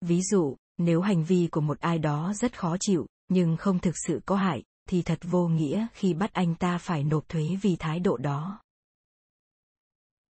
Ví 0.00 0.22
dụ, 0.22 0.56
nếu 0.78 1.00
hành 1.00 1.24
vi 1.24 1.48
của 1.52 1.60
một 1.60 1.80
ai 1.80 1.98
đó 1.98 2.32
rất 2.34 2.58
khó 2.58 2.76
chịu, 2.80 3.06
nhưng 3.28 3.56
không 3.56 3.78
thực 3.78 3.94
sự 4.06 4.20
có 4.26 4.36
hại, 4.36 4.62
thì 4.88 5.02
thật 5.02 5.18
vô 5.22 5.48
nghĩa 5.48 5.86
khi 5.92 6.14
bắt 6.14 6.32
anh 6.32 6.54
ta 6.54 6.78
phải 6.78 7.04
nộp 7.04 7.28
thuế 7.28 7.56
vì 7.62 7.76
thái 7.76 8.00
độ 8.00 8.16
đó. 8.16 8.60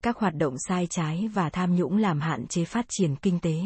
Các 0.03 0.17
hoạt 0.17 0.35
động 0.35 0.55
sai 0.69 0.87
trái 0.91 1.29
và 1.29 1.51
tham 1.51 1.77
nhũng 1.77 1.97
làm 1.97 2.21
hạn 2.21 2.47
chế 2.47 2.65
phát 2.65 2.87
triển 2.89 3.17
kinh 3.17 3.41
tế. 3.41 3.63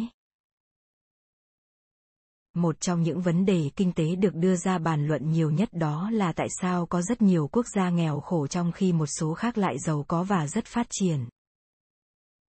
Một 2.54 2.80
trong 2.80 3.02
những 3.02 3.20
vấn 3.20 3.44
đề 3.44 3.70
kinh 3.76 3.92
tế 3.92 4.16
được 4.16 4.34
đưa 4.34 4.56
ra 4.56 4.78
bàn 4.78 5.06
luận 5.06 5.30
nhiều 5.30 5.50
nhất 5.50 5.68
đó 5.73 6.11
là 6.11 6.32
tại 6.32 6.49
sao 6.61 6.87
có 6.87 7.02
rất 7.02 7.23
nhiều 7.23 7.49
quốc 7.52 7.66
gia 7.75 7.90
nghèo 7.90 8.20
khổ 8.20 8.46
trong 8.46 8.73
khi 8.73 8.92
một 8.92 9.06
số 9.06 9.34
khác 9.34 9.58
lại 9.58 9.78
giàu 9.78 10.04
có 10.08 10.23
và 10.25 10.46
rất 10.46 10.66
phát 10.66 10.87
triển. 10.90 11.28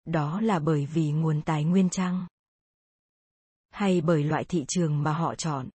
Đó 0.05 0.41
là 0.41 0.59
bởi 0.59 0.85
vì 0.85 1.11
nguồn 1.11 1.41
tài 1.41 1.63
nguyên 1.63 1.89
chăng 1.89 2.27
hay 3.75 4.01
bởi 4.01 4.23
loại 4.23 4.43
thị 4.43 4.65
trường 4.67 5.03
mà 5.03 5.13
họ 5.13 5.35
chọn. 5.35 5.69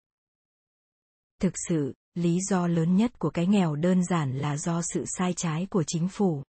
Thực 1.40 1.54
sự, 1.68 1.94
lý 2.14 2.38
do 2.50 2.66
lớn 2.66 2.96
nhất 2.96 3.18
của 3.18 3.30
cái 3.30 3.46
nghèo 3.46 3.76
đơn 3.76 4.04
giản 4.04 4.38
là 4.38 4.56
do 4.56 4.82
sự 4.82 5.04
sai 5.06 5.32
trái 5.32 5.66
của 5.70 5.84
chính 5.86 6.08
phủ. 6.08 6.42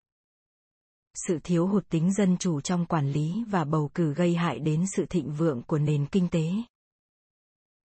Sự 1.26 1.38
thiếu 1.44 1.66
hụt 1.66 1.88
tính 1.88 2.12
dân 2.12 2.36
chủ 2.36 2.60
trong 2.60 2.86
quản 2.86 3.12
lý 3.12 3.44
và 3.48 3.64
bầu 3.64 3.90
cử 3.94 4.14
gây 4.14 4.34
hại 4.34 4.58
đến 4.58 4.84
sự 4.96 5.06
thịnh 5.06 5.32
vượng 5.32 5.62
của 5.62 5.78
nền 5.78 6.06
kinh 6.06 6.28
tế 6.28 6.50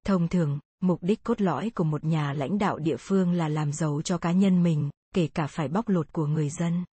thông 0.05 0.27
thường, 0.27 0.59
mục 0.81 0.99
đích 1.01 1.23
cốt 1.23 1.41
lõi 1.41 1.69
của 1.75 1.83
một 1.83 2.03
nhà 2.03 2.33
lãnh 2.33 2.57
đạo 2.57 2.79
địa 2.79 2.97
phương 2.99 3.31
là 3.31 3.49
làm 3.49 3.73
giàu 3.73 4.01
cho 4.01 4.17
cá 4.17 4.31
nhân 4.31 4.63
mình, 4.63 4.89
kể 5.15 5.27
cả 5.27 5.47
phải 5.47 5.67
bóc 5.67 5.89
lột 5.89 6.13
của 6.13 6.25
người 6.25 6.49
dân. 6.49 6.85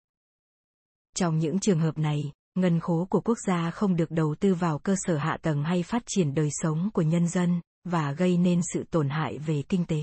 Trong 1.17 1.39
những 1.39 1.61
trường 1.61 1.81
hợp 1.81 1.99
này, 1.99 2.33
ngân 2.55 2.81
khố 2.81 3.07
của 3.11 3.21
quốc 3.21 3.39
gia 3.47 3.71
không 3.71 3.97
được 3.97 4.11
đầu 4.11 4.35
tư 4.41 4.55
vào 4.55 4.79
cơ 4.79 4.95
sở 4.99 5.17
hạ 5.17 5.39
tầng 5.43 5.65
hay 5.65 5.83
phát 5.83 6.03
triển 6.07 6.35
đời 6.35 6.49
sống 6.51 6.91
của 6.95 7.03
nhân 7.03 7.29
dân, 7.29 7.61
và 7.85 8.13
gây 8.13 8.37
nên 8.37 8.61
sự 8.73 8.85
tổn 8.91 9.09
hại 9.09 9.39
về 9.39 9.63
kinh 9.69 9.85
tế. 9.85 10.03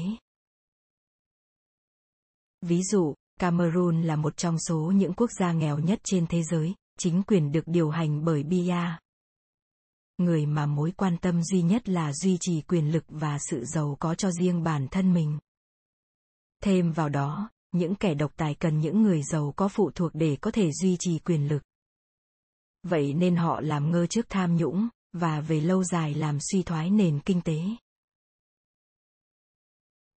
Ví 2.61 2.83
dụ, 2.83 3.13
cameroon 3.39 4.01
là 4.01 4.15
một 4.15 4.37
trong 4.37 4.59
số 4.59 4.91
những 4.95 5.13
quốc 5.13 5.29
gia 5.39 5.51
nghèo 5.51 5.79
nhất 5.79 5.99
trên 6.03 6.27
thế 6.27 6.43
giới, 6.43 6.75
chính 6.99 7.23
quyền 7.23 7.51
được 7.51 7.63
điều 7.65 7.89
hành 7.89 8.25
bởi 8.25 8.43
bia 8.43 8.75
người 10.19 10.45
mà 10.45 10.65
mối 10.65 10.91
quan 10.97 11.17
tâm 11.17 11.43
duy 11.43 11.61
nhất 11.61 11.89
là 11.89 12.13
duy 12.13 12.37
trì 12.39 12.61
quyền 12.61 12.91
lực 12.91 13.03
và 13.07 13.37
sự 13.49 13.65
giàu 13.65 13.97
có 13.99 14.15
cho 14.15 14.31
riêng 14.31 14.63
bản 14.63 14.87
thân 14.87 15.13
mình. 15.13 15.39
Thêm 16.63 16.91
vào 16.91 17.09
đó, 17.09 17.49
những 17.71 17.95
kẻ 17.95 18.13
độc 18.13 18.31
tài 18.35 18.55
cần 18.55 18.79
những 18.79 19.01
người 19.01 19.23
giàu 19.23 19.53
có 19.55 19.67
phụ 19.67 19.91
thuộc 19.95 20.11
để 20.13 20.37
có 20.41 20.51
thể 20.51 20.71
duy 20.71 20.97
trì 20.99 21.19
quyền 21.19 21.47
lực. 21.47 21.63
Vậy 22.83 23.13
nên 23.13 23.35
họ 23.35 23.61
làm 23.61 23.91
ngơ 23.91 24.07
trước 24.07 24.25
tham 24.29 24.55
nhũng, 24.55 24.89
và 25.13 25.41
về 25.41 25.61
lâu 25.61 25.83
dài 25.83 26.13
làm 26.13 26.37
suy 26.51 26.63
thoái 26.63 26.89
nền 26.89 27.19
kinh 27.19 27.41
tế. 27.41 27.61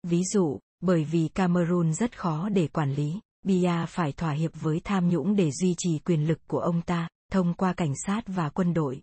Ví 0.03 0.23
dụ, 0.33 0.59
bởi 0.79 1.03
vì 1.03 1.27
cameroon 1.27 1.93
rất 1.93 2.19
khó 2.19 2.49
để 2.49 2.67
quản 2.67 2.93
lý, 2.93 3.19
bia 3.43 3.85
phải 3.87 4.11
thỏa 4.11 4.31
hiệp 4.31 4.51
với 4.61 4.81
tham 4.83 5.09
nhũng 5.09 5.35
để 5.35 5.51
duy 5.51 5.75
trì 5.77 5.99
quyền 5.99 6.27
lực 6.27 6.39
của 6.47 6.59
ông 6.59 6.81
ta, 6.81 7.07
thông 7.31 7.53
qua 7.53 7.73
cảnh 7.73 7.93
sát 8.05 8.21
và 8.27 8.49
quân 8.49 8.73
đội 8.73 9.01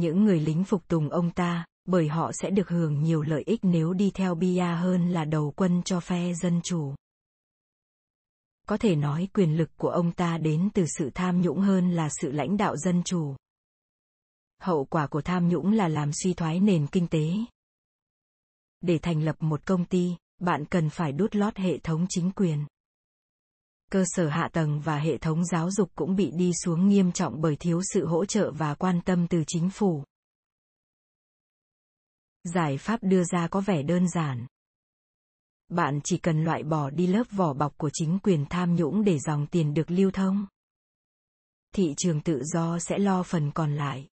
những 0.00 0.24
người 0.24 0.40
lính 0.40 0.64
phục 0.64 0.88
tùng 0.88 1.08
ông 1.08 1.30
ta, 1.30 1.64
bởi 1.84 2.08
họ 2.08 2.32
sẽ 2.32 2.50
được 2.50 2.68
hưởng 2.68 3.02
nhiều 3.02 3.22
lợi 3.22 3.42
ích 3.46 3.60
nếu 3.62 3.92
đi 3.92 4.10
theo 4.14 4.34
bia 4.34 4.64
hơn 4.64 5.10
là 5.10 5.24
đầu 5.24 5.52
quân 5.56 5.82
cho 5.84 6.00
phe 6.00 6.34
dân 6.34 6.60
chủ. 6.64 6.94
Có 8.68 8.76
thể 8.76 8.96
nói 8.96 9.28
quyền 9.34 9.56
lực 9.56 9.70
của 9.76 9.88
ông 9.88 10.12
ta 10.12 10.38
đến 10.38 10.68
từ 10.74 10.84
sự 10.98 11.10
tham 11.14 11.40
nhũng 11.40 11.60
hơn 11.60 11.90
là 11.90 12.08
sự 12.20 12.32
lãnh 12.32 12.56
đạo 12.56 12.76
dân 12.76 13.02
chủ. 13.04 13.36
Hậu 14.60 14.84
quả 14.84 15.06
của 15.06 15.22
tham 15.22 15.48
nhũng 15.48 15.72
là 15.72 15.88
làm 15.88 16.10
suy 16.12 16.34
thoái 16.34 16.60
nền 16.60 16.86
kinh 16.86 17.06
tế. 17.06 17.30
Để 18.80 18.98
thành 18.98 19.22
lập 19.22 19.36
một 19.40 19.66
công 19.66 19.84
ty, 19.84 20.16
bạn 20.40 20.64
cần 20.64 20.90
phải 20.90 21.12
đút 21.12 21.36
lót 21.36 21.56
hệ 21.56 21.78
thống 21.78 22.06
chính 22.08 22.30
quyền 22.36 22.64
cơ 23.90 24.04
sở 24.06 24.28
hạ 24.28 24.48
tầng 24.52 24.80
và 24.80 24.98
hệ 24.98 25.18
thống 25.18 25.44
giáo 25.44 25.70
dục 25.70 25.90
cũng 25.94 26.16
bị 26.16 26.30
đi 26.30 26.52
xuống 26.64 26.88
nghiêm 26.88 27.12
trọng 27.12 27.40
bởi 27.40 27.56
thiếu 27.56 27.80
sự 27.92 28.06
hỗ 28.06 28.24
trợ 28.24 28.50
và 28.50 28.74
quan 28.74 29.00
tâm 29.04 29.26
từ 29.28 29.44
chính 29.46 29.70
phủ. 29.70 30.04
Giải 32.44 32.78
pháp 32.78 33.00
đưa 33.02 33.24
ra 33.24 33.48
có 33.48 33.60
vẻ 33.60 33.82
đơn 33.82 34.08
giản. 34.08 34.46
Bạn 35.68 36.00
chỉ 36.04 36.18
cần 36.18 36.44
loại 36.44 36.62
bỏ 36.62 36.90
đi 36.90 37.06
lớp 37.06 37.24
vỏ 37.30 37.52
bọc 37.52 37.78
của 37.78 37.90
chính 37.92 38.18
quyền 38.22 38.46
tham 38.50 38.74
nhũng 38.74 39.04
để 39.04 39.18
dòng 39.18 39.46
tiền 39.46 39.74
được 39.74 39.90
lưu 39.90 40.10
thông. 40.10 40.46
Thị 41.74 41.94
trường 41.96 42.20
tự 42.20 42.42
do 42.44 42.78
sẽ 42.78 42.98
lo 42.98 43.22
phần 43.22 43.50
còn 43.54 43.74
lại. 43.74 44.08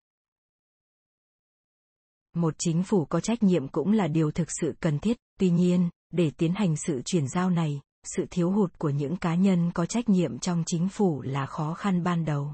Một 2.34 2.56
chính 2.58 2.84
phủ 2.84 3.06
có 3.06 3.20
trách 3.20 3.44
nhiệm 3.44 3.68
cũng 3.68 3.92
là 3.92 4.08
điều 4.08 4.32
thực 4.32 4.48
sự 4.62 4.74
cần 4.80 5.00
thiết. 5.00 5.18
Tuy 5.40 5.50
nhiên, 5.50 5.90
để 6.12 6.32
tiến 6.38 6.54
hành 6.54 6.76
sự 6.78 7.02
chuyển 7.06 7.28
giao 7.28 7.50
này 7.50 7.82
sự 8.04 8.26
thiếu 8.32 8.52
hụt 8.52 8.80
của 8.80 8.90
những 8.90 9.18
cá 9.18 9.36
nhân 9.36 9.72
có 9.74 9.86
trách 9.86 10.10
nhiệm 10.10 10.40
trong 10.40 10.64
chính 10.66 10.90
phủ 10.90 11.22
là 11.22 11.46
khó 11.46 11.74
khăn 11.74 12.04
ban 12.04 12.26
đầu 12.26 12.54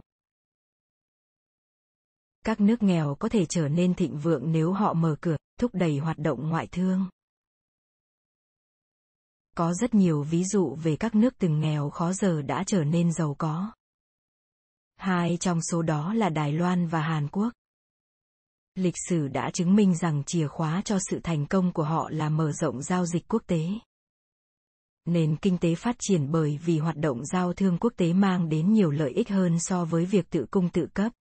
các 2.46 2.62
nước 2.62 2.84
nghèo 2.84 3.16
có 3.16 3.30
thể 3.30 3.46
trở 3.46 3.68
nên 3.68 3.94
thịnh 3.94 4.18
vượng 4.18 4.52
nếu 4.52 4.72
họ 4.72 4.94
mở 4.94 5.16
cửa, 5.22 5.38
thúc 5.60 5.72
đẩy 5.74 5.98
hoạt 5.98 6.18
động 6.18 6.50
ngoại 6.50 6.68
thương 6.68 7.06
có 9.58 9.74
rất 9.74 9.94
nhiều 9.94 10.24
ví 10.24 10.44
dụ 10.44 10.76
về 10.76 10.96
các 10.96 11.16
nước 11.16 11.34
từng 11.38 11.60
nghèo 11.60 11.90
khó 11.90 12.14
giờ 12.14 12.42
đã 12.42 12.64
trở 12.68 12.84
nên 12.84 13.14
giàu 13.14 13.36
có. 13.38 13.72
Hai 14.98 15.38
trong 15.40 15.62
số 15.62 15.82
đó 15.82 16.14
là 16.14 16.30
Đài 16.30 16.52
Loan 16.52 16.88
và 16.88 17.02
Hàn 17.02 17.28
Quốc. 17.28 17.54
Lịch 18.76 18.96
sử 19.10 19.28
đã 19.28 19.52
chứng 19.54 19.76
minh 19.76 19.96
rằng 19.96 20.24
chìa 20.24 20.48
khóa 20.48 20.82
cho 20.86 20.98
sự 21.10 21.20
thành 21.24 21.46
công 21.46 21.74
của 21.74 21.84
họ 21.84 22.10
là 22.10 22.30
mở 22.30 22.52
rộng 22.52 22.82
giao 22.82 23.06
dịch 23.06 23.28
quốc 23.28 23.44
tế. 23.48 23.68
Nền 25.08 25.36
kinh 25.36 25.58
tế 25.58 25.76
phát 25.76 25.96
triển 26.00 26.32
bởi 26.32 26.60
vì 26.66 26.80
hoạt 26.80 26.98
động 26.98 27.26
giao 27.26 27.54
thương 27.54 27.78
quốc 27.78 27.94
tế 27.98 28.14
mang 28.14 28.50
đến 28.50 28.74
nhiều 28.74 28.92
lợi 28.92 29.12
ích 29.12 29.30
hơn 29.30 29.60
so 29.60 29.86
với 29.86 30.06
việc 30.06 30.30
tự 30.30 30.46
cung 30.52 30.70
tự 30.70 30.88
cấp. 30.94 31.14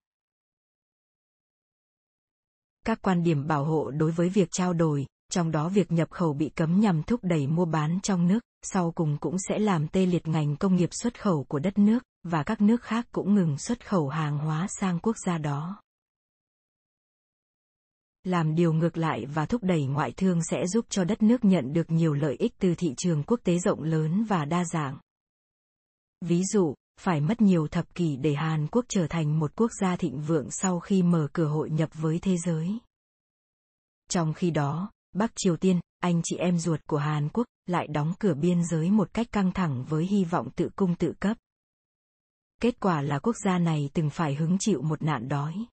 Các 2.87 3.03
quan 3.03 3.23
điểm 3.23 3.47
bảo 3.47 3.65
hộ 3.65 3.91
đối 3.91 4.11
với 4.11 4.29
việc 4.29 4.49
trao 4.51 4.73
đổi, 4.73 5.07
trong 5.33 5.51
đó 5.51 5.69
việc 5.69 5.93
nhập 5.93 6.11
khẩu 6.11 6.33
bị 6.33 6.49
cấm 6.49 6.81
nhằm 6.81 7.03
thúc 7.03 7.21
đẩy 7.23 7.47
mua 7.47 7.65
bán 7.65 7.99
trong 8.03 8.29
nước, 8.29 8.41
sau 8.63 8.93
cùng 8.93 9.19
cũng 9.21 9.37
sẽ 9.49 9.59
làm 9.59 9.89
tê 9.89 10.07
liệt 10.07 10.29
ngành 10.29 10.57
công 10.57 10.77
nghiệp 10.77 10.91
xuất 10.93 11.21
khẩu 11.21 11.45
của 11.45 11.59
đất 11.59 11.79
nước, 11.79 12.03
và 12.23 12.43
các 12.43 12.61
nước 12.61 12.83
khác 12.83 13.07
cũng 13.13 13.35
ngừng 13.35 13.59
xuất 13.59 13.89
khẩu 13.89 14.09
hàng 14.09 14.39
hóa 14.39 14.67
sang 14.81 14.99
quốc 14.99 15.17
gia 15.27 15.39
đó. 15.39 15.83
Làm 18.27 18.55
điều 18.55 18.73
ngược 18.73 18.97
lại 18.97 19.27
và 19.27 19.47
thúc 19.47 19.63
đẩy 19.63 19.87
ngoại 19.87 20.13
thương 20.17 20.41
sẽ 20.51 20.67
giúp 20.67 20.87
cho 20.89 21.05
đất 21.05 21.23
nước 21.23 21.45
nhận 21.45 21.73
được 21.73 21.91
nhiều 21.91 22.15
lợi 22.15 22.37
ích 22.39 22.53
từ 22.59 22.75
thị 22.75 22.95
trường 22.97 23.23
quốc 23.23 23.41
tế 23.45 23.59
rộng 23.59 23.83
lớn 23.83 24.25
và 24.25 24.45
đa 24.45 24.65
dạng. 24.65 24.99
Ví 26.21 26.43
dụ, 26.53 26.75
phải 27.01 27.21
mất 27.21 27.41
nhiều 27.41 27.69
thập 27.69 27.95
kỷ 27.95 28.17
để 28.17 28.35
Hàn 28.35 28.67
Quốc 28.67 28.85
trở 28.89 29.07
thành 29.07 29.39
một 29.39 29.53
quốc 29.57 29.71
gia 29.81 29.97
thịnh 29.97 30.21
vượng 30.21 30.51
sau 30.51 30.81
khi 30.81 31.03
mở 31.03 31.29
cửa 31.33 31.47
hội 31.47 31.71
nhập 31.71 31.91
với 31.95 32.19
thế 32.19 32.37
giới. 32.47 32.79
Trong 34.11 34.35
khi 34.35 34.51
đó, 34.51 34.91
Bắc 35.15 35.33
Triều 35.37 35.57
Tiên, 35.57 35.81
anh 36.01 36.21
chị 36.25 36.37
em 36.37 36.59
ruột 36.59 36.81
của 36.87 36.99
Hàn 36.99 37.29
Quốc, 37.29 37.47
lại 37.67 37.87
đóng 37.87 38.13
cửa 38.19 38.35
biên 38.35 38.65
giới 38.65 38.91
một 38.91 39.15
cách 39.15 39.27
căng 39.33 39.53
thẳng 39.53 39.85
với 39.89 40.07
hy 40.07 40.25
vọng 40.25 40.49
tự 40.57 40.69
cung 40.77 40.95
tự 40.95 41.13
cấp. 41.21 41.37
Kết 42.61 42.81
quả 42.81 43.03
là 43.03 43.19
quốc 43.19 43.37
gia 43.45 43.59
này 43.59 43.91
từng 43.95 44.11
phải 44.11 44.35
hứng 44.35 44.57
chịu 44.61 44.83
một 44.83 45.03
nạn 45.03 45.29
đói. 45.29 45.67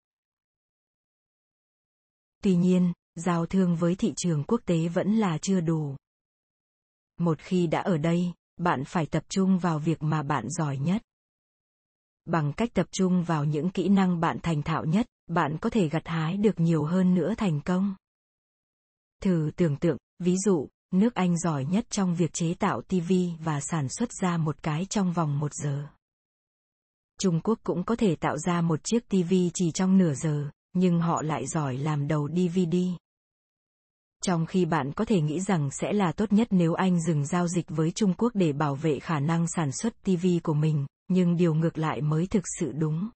Tuy 2.44 2.56
nhiên, 2.56 2.94
giao 3.16 3.46
thương 3.46 3.76
với 3.76 3.96
thị 3.96 4.14
trường 4.18 4.44
quốc 4.44 4.62
tế 4.66 4.88
vẫn 4.88 5.16
là 5.16 5.38
chưa 5.38 5.62
đủ. 5.62 5.96
Một 7.20 7.40
khi 7.40 7.68
đã 7.68 7.80
ở 7.82 7.98
đây, 7.98 8.34
bạn 8.58 8.84
phải 8.86 9.06
tập 9.06 9.24
trung 9.30 9.60
vào 9.60 9.80
việc 9.80 10.04
mà 10.04 10.24
bạn 10.24 10.50
giỏi 10.50 10.78
nhất. 10.78 11.02
Bằng 12.26 12.54
cách 12.54 12.70
tập 12.74 12.88
trung 12.92 13.24
vào 13.24 13.46
những 13.46 13.70
kỹ 13.70 13.90
năng 13.90 14.20
bạn 14.20 14.38
thành 14.44 14.62
thạo 14.62 14.86
nhất, 14.86 15.06
bạn 15.28 15.58
có 15.62 15.70
thể 15.70 15.90
gặt 15.90 16.08
hái 16.08 16.38
được 16.38 16.60
nhiều 16.60 16.84
hơn 16.84 17.16
nữa 17.16 17.34
thành 17.38 17.62
công. 17.62 17.96
Thử 19.22 19.52
tưởng 19.56 19.78
tượng, 19.78 19.98
ví 20.20 20.36
dụ, 20.46 20.68
nước 20.92 21.14
Anh 21.14 21.38
giỏi 21.38 21.66
nhất 21.66 21.86
trong 21.90 22.16
việc 22.16 22.34
chế 22.34 22.54
tạo 22.54 22.82
TV 22.82 23.14
và 23.40 23.60
sản 23.62 23.90
xuất 23.90 24.10
ra 24.22 24.38
một 24.38 24.64
cái 24.64 24.86
trong 24.90 25.14
vòng 25.14 25.40
một 25.40 25.54
giờ. 25.54 25.88
Trung 27.20 27.42
Quốc 27.44 27.60
cũng 27.64 27.84
có 27.84 27.96
thể 27.96 28.16
tạo 28.16 28.38
ra 28.38 28.62
một 28.62 28.80
chiếc 28.84 29.10
TV 29.10 29.34
chỉ 29.54 29.72
trong 29.72 29.98
nửa 29.98 30.14
giờ, 30.14 30.50
nhưng 30.74 31.00
họ 31.00 31.22
lại 31.22 31.48
giỏi 31.48 31.78
làm 31.78 32.08
đầu 32.08 32.30
DVD. 32.30 32.78
Trong 34.24 34.46
khi 34.46 34.66
bạn 34.66 34.94
có 34.94 35.06
thể 35.06 35.22
nghĩ 35.22 35.40
rằng 35.40 35.70
sẽ 35.72 35.94
là 35.94 36.12
tốt 36.12 36.34
nhất 36.34 36.48
nếu 36.52 36.74
anh 36.74 37.02
dừng 37.02 37.26
giao 37.26 37.48
dịch 37.48 37.66
với 37.70 37.92
Trung 37.92 38.14
Quốc 38.18 38.32
để 38.36 38.54
bảo 38.54 38.76
vệ 38.76 39.00
khả 39.00 39.20
năng 39.20 39.48
sản 39.48 39.72
xuất 39.72 39.94
TV 40.04 40.28
của 40.44 40.54
mình, 40.54 40.86
nhưng 41.08 41.36
điều 41.36 41.54
ngược 41.54 41.78
lại 41.78 42.02
mới 42.02 42.28
thực 42.28 42.44
sự 42.60 42.72
đúng. 42.72 43.10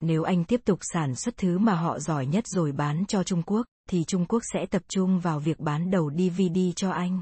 Nếu 0.00 0.22
anh 0.22 0.44
tiếp 0.44 0.60
tục 0.64 0.78
sản 0.82 1.14
xuất 1.14 1.36
thứ 1.36 1.58
mà 1.58 1.74
họ 1.74 1.98
giỏi 1.98 2.26
nhất 2.26 2.46
rồi 2.46 2.72
bán 2.72 3.06
cho 3.06 3.22
Trung 3.22 3.42
Quốc, 3.42 3.66
thì 3.88 4.04
Trung 4.04 4.26
Quốc 4.26 4.42
sẽ 4.52 4.66
tập 4.66 4.82
trung 4.88 5.20
vào 5.20 5.40
việc 5.40 5.60
bán 5.60 5.90
đầu 5.90 6.10
DVD 6.10 6.58
cho 6.76 6.90
anh. 6.90 7.20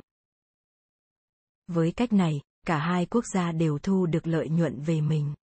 Với 1.67 1.93
cách 1.93 2.13
này, 2.13 2.41
cả 2.67 2.79
hai 2.79 3.07
quốc 3.07 3.25
gia 3.35 3.53
đều 3.53 3.79
thu 3.79 4.07
được 4.07 4.27
lợi 4.27 4.49
nhuận 4.49 4.81
về 4.81 5.01
mình. 5.01 5.35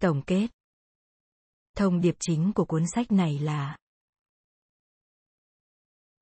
Tổng 0.00 0.22
kết 0.26 0.46
Thông 1.76 2.00
điệp 2.00 2.14
chính 2.20 2.52
của 2.52 2.64
cuốn 2.64 2.84
sách 2.94 3.12
này 3.12 3.38
là 3.38 3.76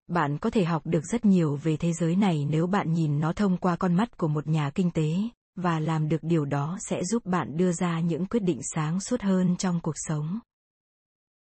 Bạn 0.06 0.38
có 0.38 0.50
thể 0.50 0.64
học 0.64 0.82
được 0.84 1.04
rất 1.04 1.24
nhiều 1.24 1.56
về 1.56 1.76
thế 1.76 1.92
giới 1.92 2.16
này 2.16 2.46
nếu 2.50 2.66
bạn 2.66 2.92
nhìn 2.92 3.20
nó 3.20 3.32
thông 3.32 3.56
qua 3.56 3.76
con 3.76 3.94
mắt 3.94 4.16
của 4.16 4.28
một 4.28 4.46
nhà 4.46 4.70
kinh 4.74 4.90
tế, 4.90 5.14
và 5.56 5.80
làm 5.80 6.08
được 6.08 6.18
điều 6.22 6.44
đó 6.44 6.78
sẽ 6.80 7.04
giúp 7.04 7.26
bạn 7.26 7.56
đưa 7.56 7.72
ra 7.72 8.00
những 8.00 8.26
quyết 8.26 8.40
định 8.40 8.60
sáng 8.74 9.00
suốt 9.00 9.20
hơn 9.20 9.56
trong 9.56 9.80
cuộc 9.80 9.94
sống. 9.94 10.38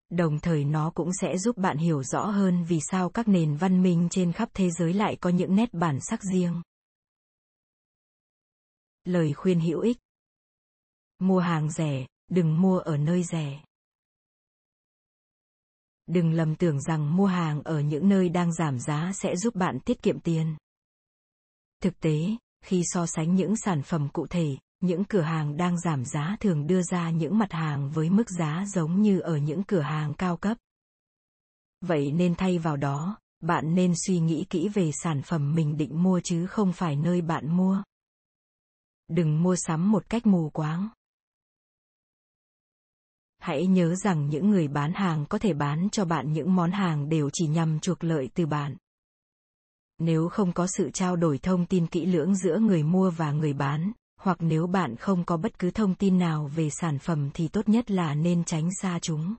Đồng 0.09 0.39
thời 0.39 0.65
nó 0.65 0.91
cũng 0.95 1.09
sẽ 1.21 1.37
giúp 1.37 1.57
bạn 1.57 1.77
hiểu 1.77 2.03
rõ 2.03 2.25
hơn 2.25 2.63
vì 2.63 2.79
sao 2.81 3.09
các 3.09 3.27
nền 3.27 3.55
văn 3.55 3.83
minh 3.83 4.07
trên 4.11 4.31
khắp 4.31 4.49
thế 4.53 4.69
giới 4.71 4.93
lại 4.93 5.17
có 5.21 5.29
những 5.29 5.55
nét 5.55 5.73
bản 5.73 5.99
sắc 6.01 6.23
riêng. 6.23 6.61
Lời 9.03 9.33
khuyên 9.33 9.59
hữu 9.59 9.79
ích. 9.79 9.97
Mua 11.19 11.39
hàng 11.39 11.71
rẻ 11.71 12.05
đừng 12.31 12.61
mua 12.61 12.79
ở 12.79 12.97
nơi 12.97 13.23
rẻ 13.23 13.63
đừng 16.07 16.33
lầm 16.33 16.55
tưởng 16.55 16.81
rằng 16.81 17.15
mua 17.15 17.25
hàng 17.25 17.63
ở 17.63 17.79
những 17.79 18.09
nơi 18.09 18.29
đang 18.29 18.53
giảm 18.53 18.79
giá 18.79 19.11
sẽ 19.13 19.35
giúp 19.35 19.55
bạn 19.55 19.79
tiết 19.79 20.01
kiệm 20.01 20.19
tiền. 20.19 20.55
Thực 21.81 21.99
tế, 21.99 22.19
khi 22.65 22.81
so 22.85 23.05
sánh 23.05 23.35
những 23.35 23.55
sản 23.55 23.81
phẩm 23.81 24.09
cụ 24.13 24.27
thể, 24.27 24.57
những 24.81 25.03
cửa 25.03 25.21
hàng 25.21 25.57
đang 25.57 25.79
giảm 25.79 26.05
giá 26.05 26.37
thường 26.39 26.67
đưa 26.67 26.81
ra 26.81 27.09
những 27.09 27.37
mặt 27.37 27.51
hàng 27.51 27.91
với 27.91 28.09
mức 28.09 28.29
giá 28.29 28.65
giống 28.67 29.01
như 29.01 29.19
ở 29.19 29.37
những 29.37 29.63
cửa 29.63 29.81
hàng 29.81 30.13
cao 30.13 30.37
cấp. 30.37 30.57
Vậy 31.81 32.11
nên 32.11 32.35
thay 32.35 32.59
vào 32.59 32.77
đó, 32.77 33.17
bạn 33.39 33.75
nên 33.75 33.93
suy 34.07 34.19
nghĩ 34.19 34.45
kỹ 34.49 34.69
về 34.69 34.91
sản 35.03 35.21
phẩm 35.21 35.55
mình 35.55 35.77
định 35.77 36.03
mua 36.03 36.19
chứ 36.23 36.47
không 36.47 36.73
phải 36.73 36.95
nơi 36.95 37.21
bạn 37.21 37.57
mua. 37.57 37.83
Đừng 39.07 39.43
mua 39.43 39.55
sắm 39.55 39.91
một 39.91 40.09
cách 40.09 40.25
mù 40.25 40.49
quáng 40.49 40.89
hãy 43.43 43.67
nhớ 43.67 43.95
rằng 43.95 44.29
những 44.29 44.49
người 44.49 44.67
bán 44.67 44.93
hàng 44.93 45.25
có 45.29 45.37
thể 45.37 45.53
bán 45.53 45.87
cho 45.91 46.05
bạn 46.05 46.33
những 46.33 46.55
món 46.55 46.71
hàng 46.71 47.09
đều 47.09 47.29
chỉ 47.33 47.47
nhằm 47.47 47.79
chuộc 47.79 48.03
lợi 48.03 48.29
từ 48.33 48.45
bạn 48.45 48.75
nếu 49.99 50.29
không 50.29 50.53
có 50.53 50.67
sự 50.77 50.89
trao 50.89 51.15
đổi 51.15 51.37
thông 51.37 51.65
tin 51.65 51.87
kỹ 51.87 52.05
lưỡng 52.05 52.35
giữa 52.35 52.59
người 52.59 52.83
mua 52.83 53.09
và 53.09 53.31
người 53.31 53.53
bán, 53.53 53.91
hoặc 54.19 54.37
nếu 54.39 54.67
bạn 54.67 54.95
không 54.95 55.23
có 55.25 55.37
bất 55.37 55.59
cứ 55.59 55.71
thông 55.71 55.95
tin 55.95 56.19
nào 56.19 56.51
về 56.55 56.69
sản 56.69 56.99
phẩm 56.99 57.29
thì 57.33 57.47
tốt 57.47 57.69
nhất 57.69 57.91
là 57.91 58.15
nên 58.15 58.43
tránh 58.43 58.69
xa 58.81 58.99
chúng. 59.01 59.35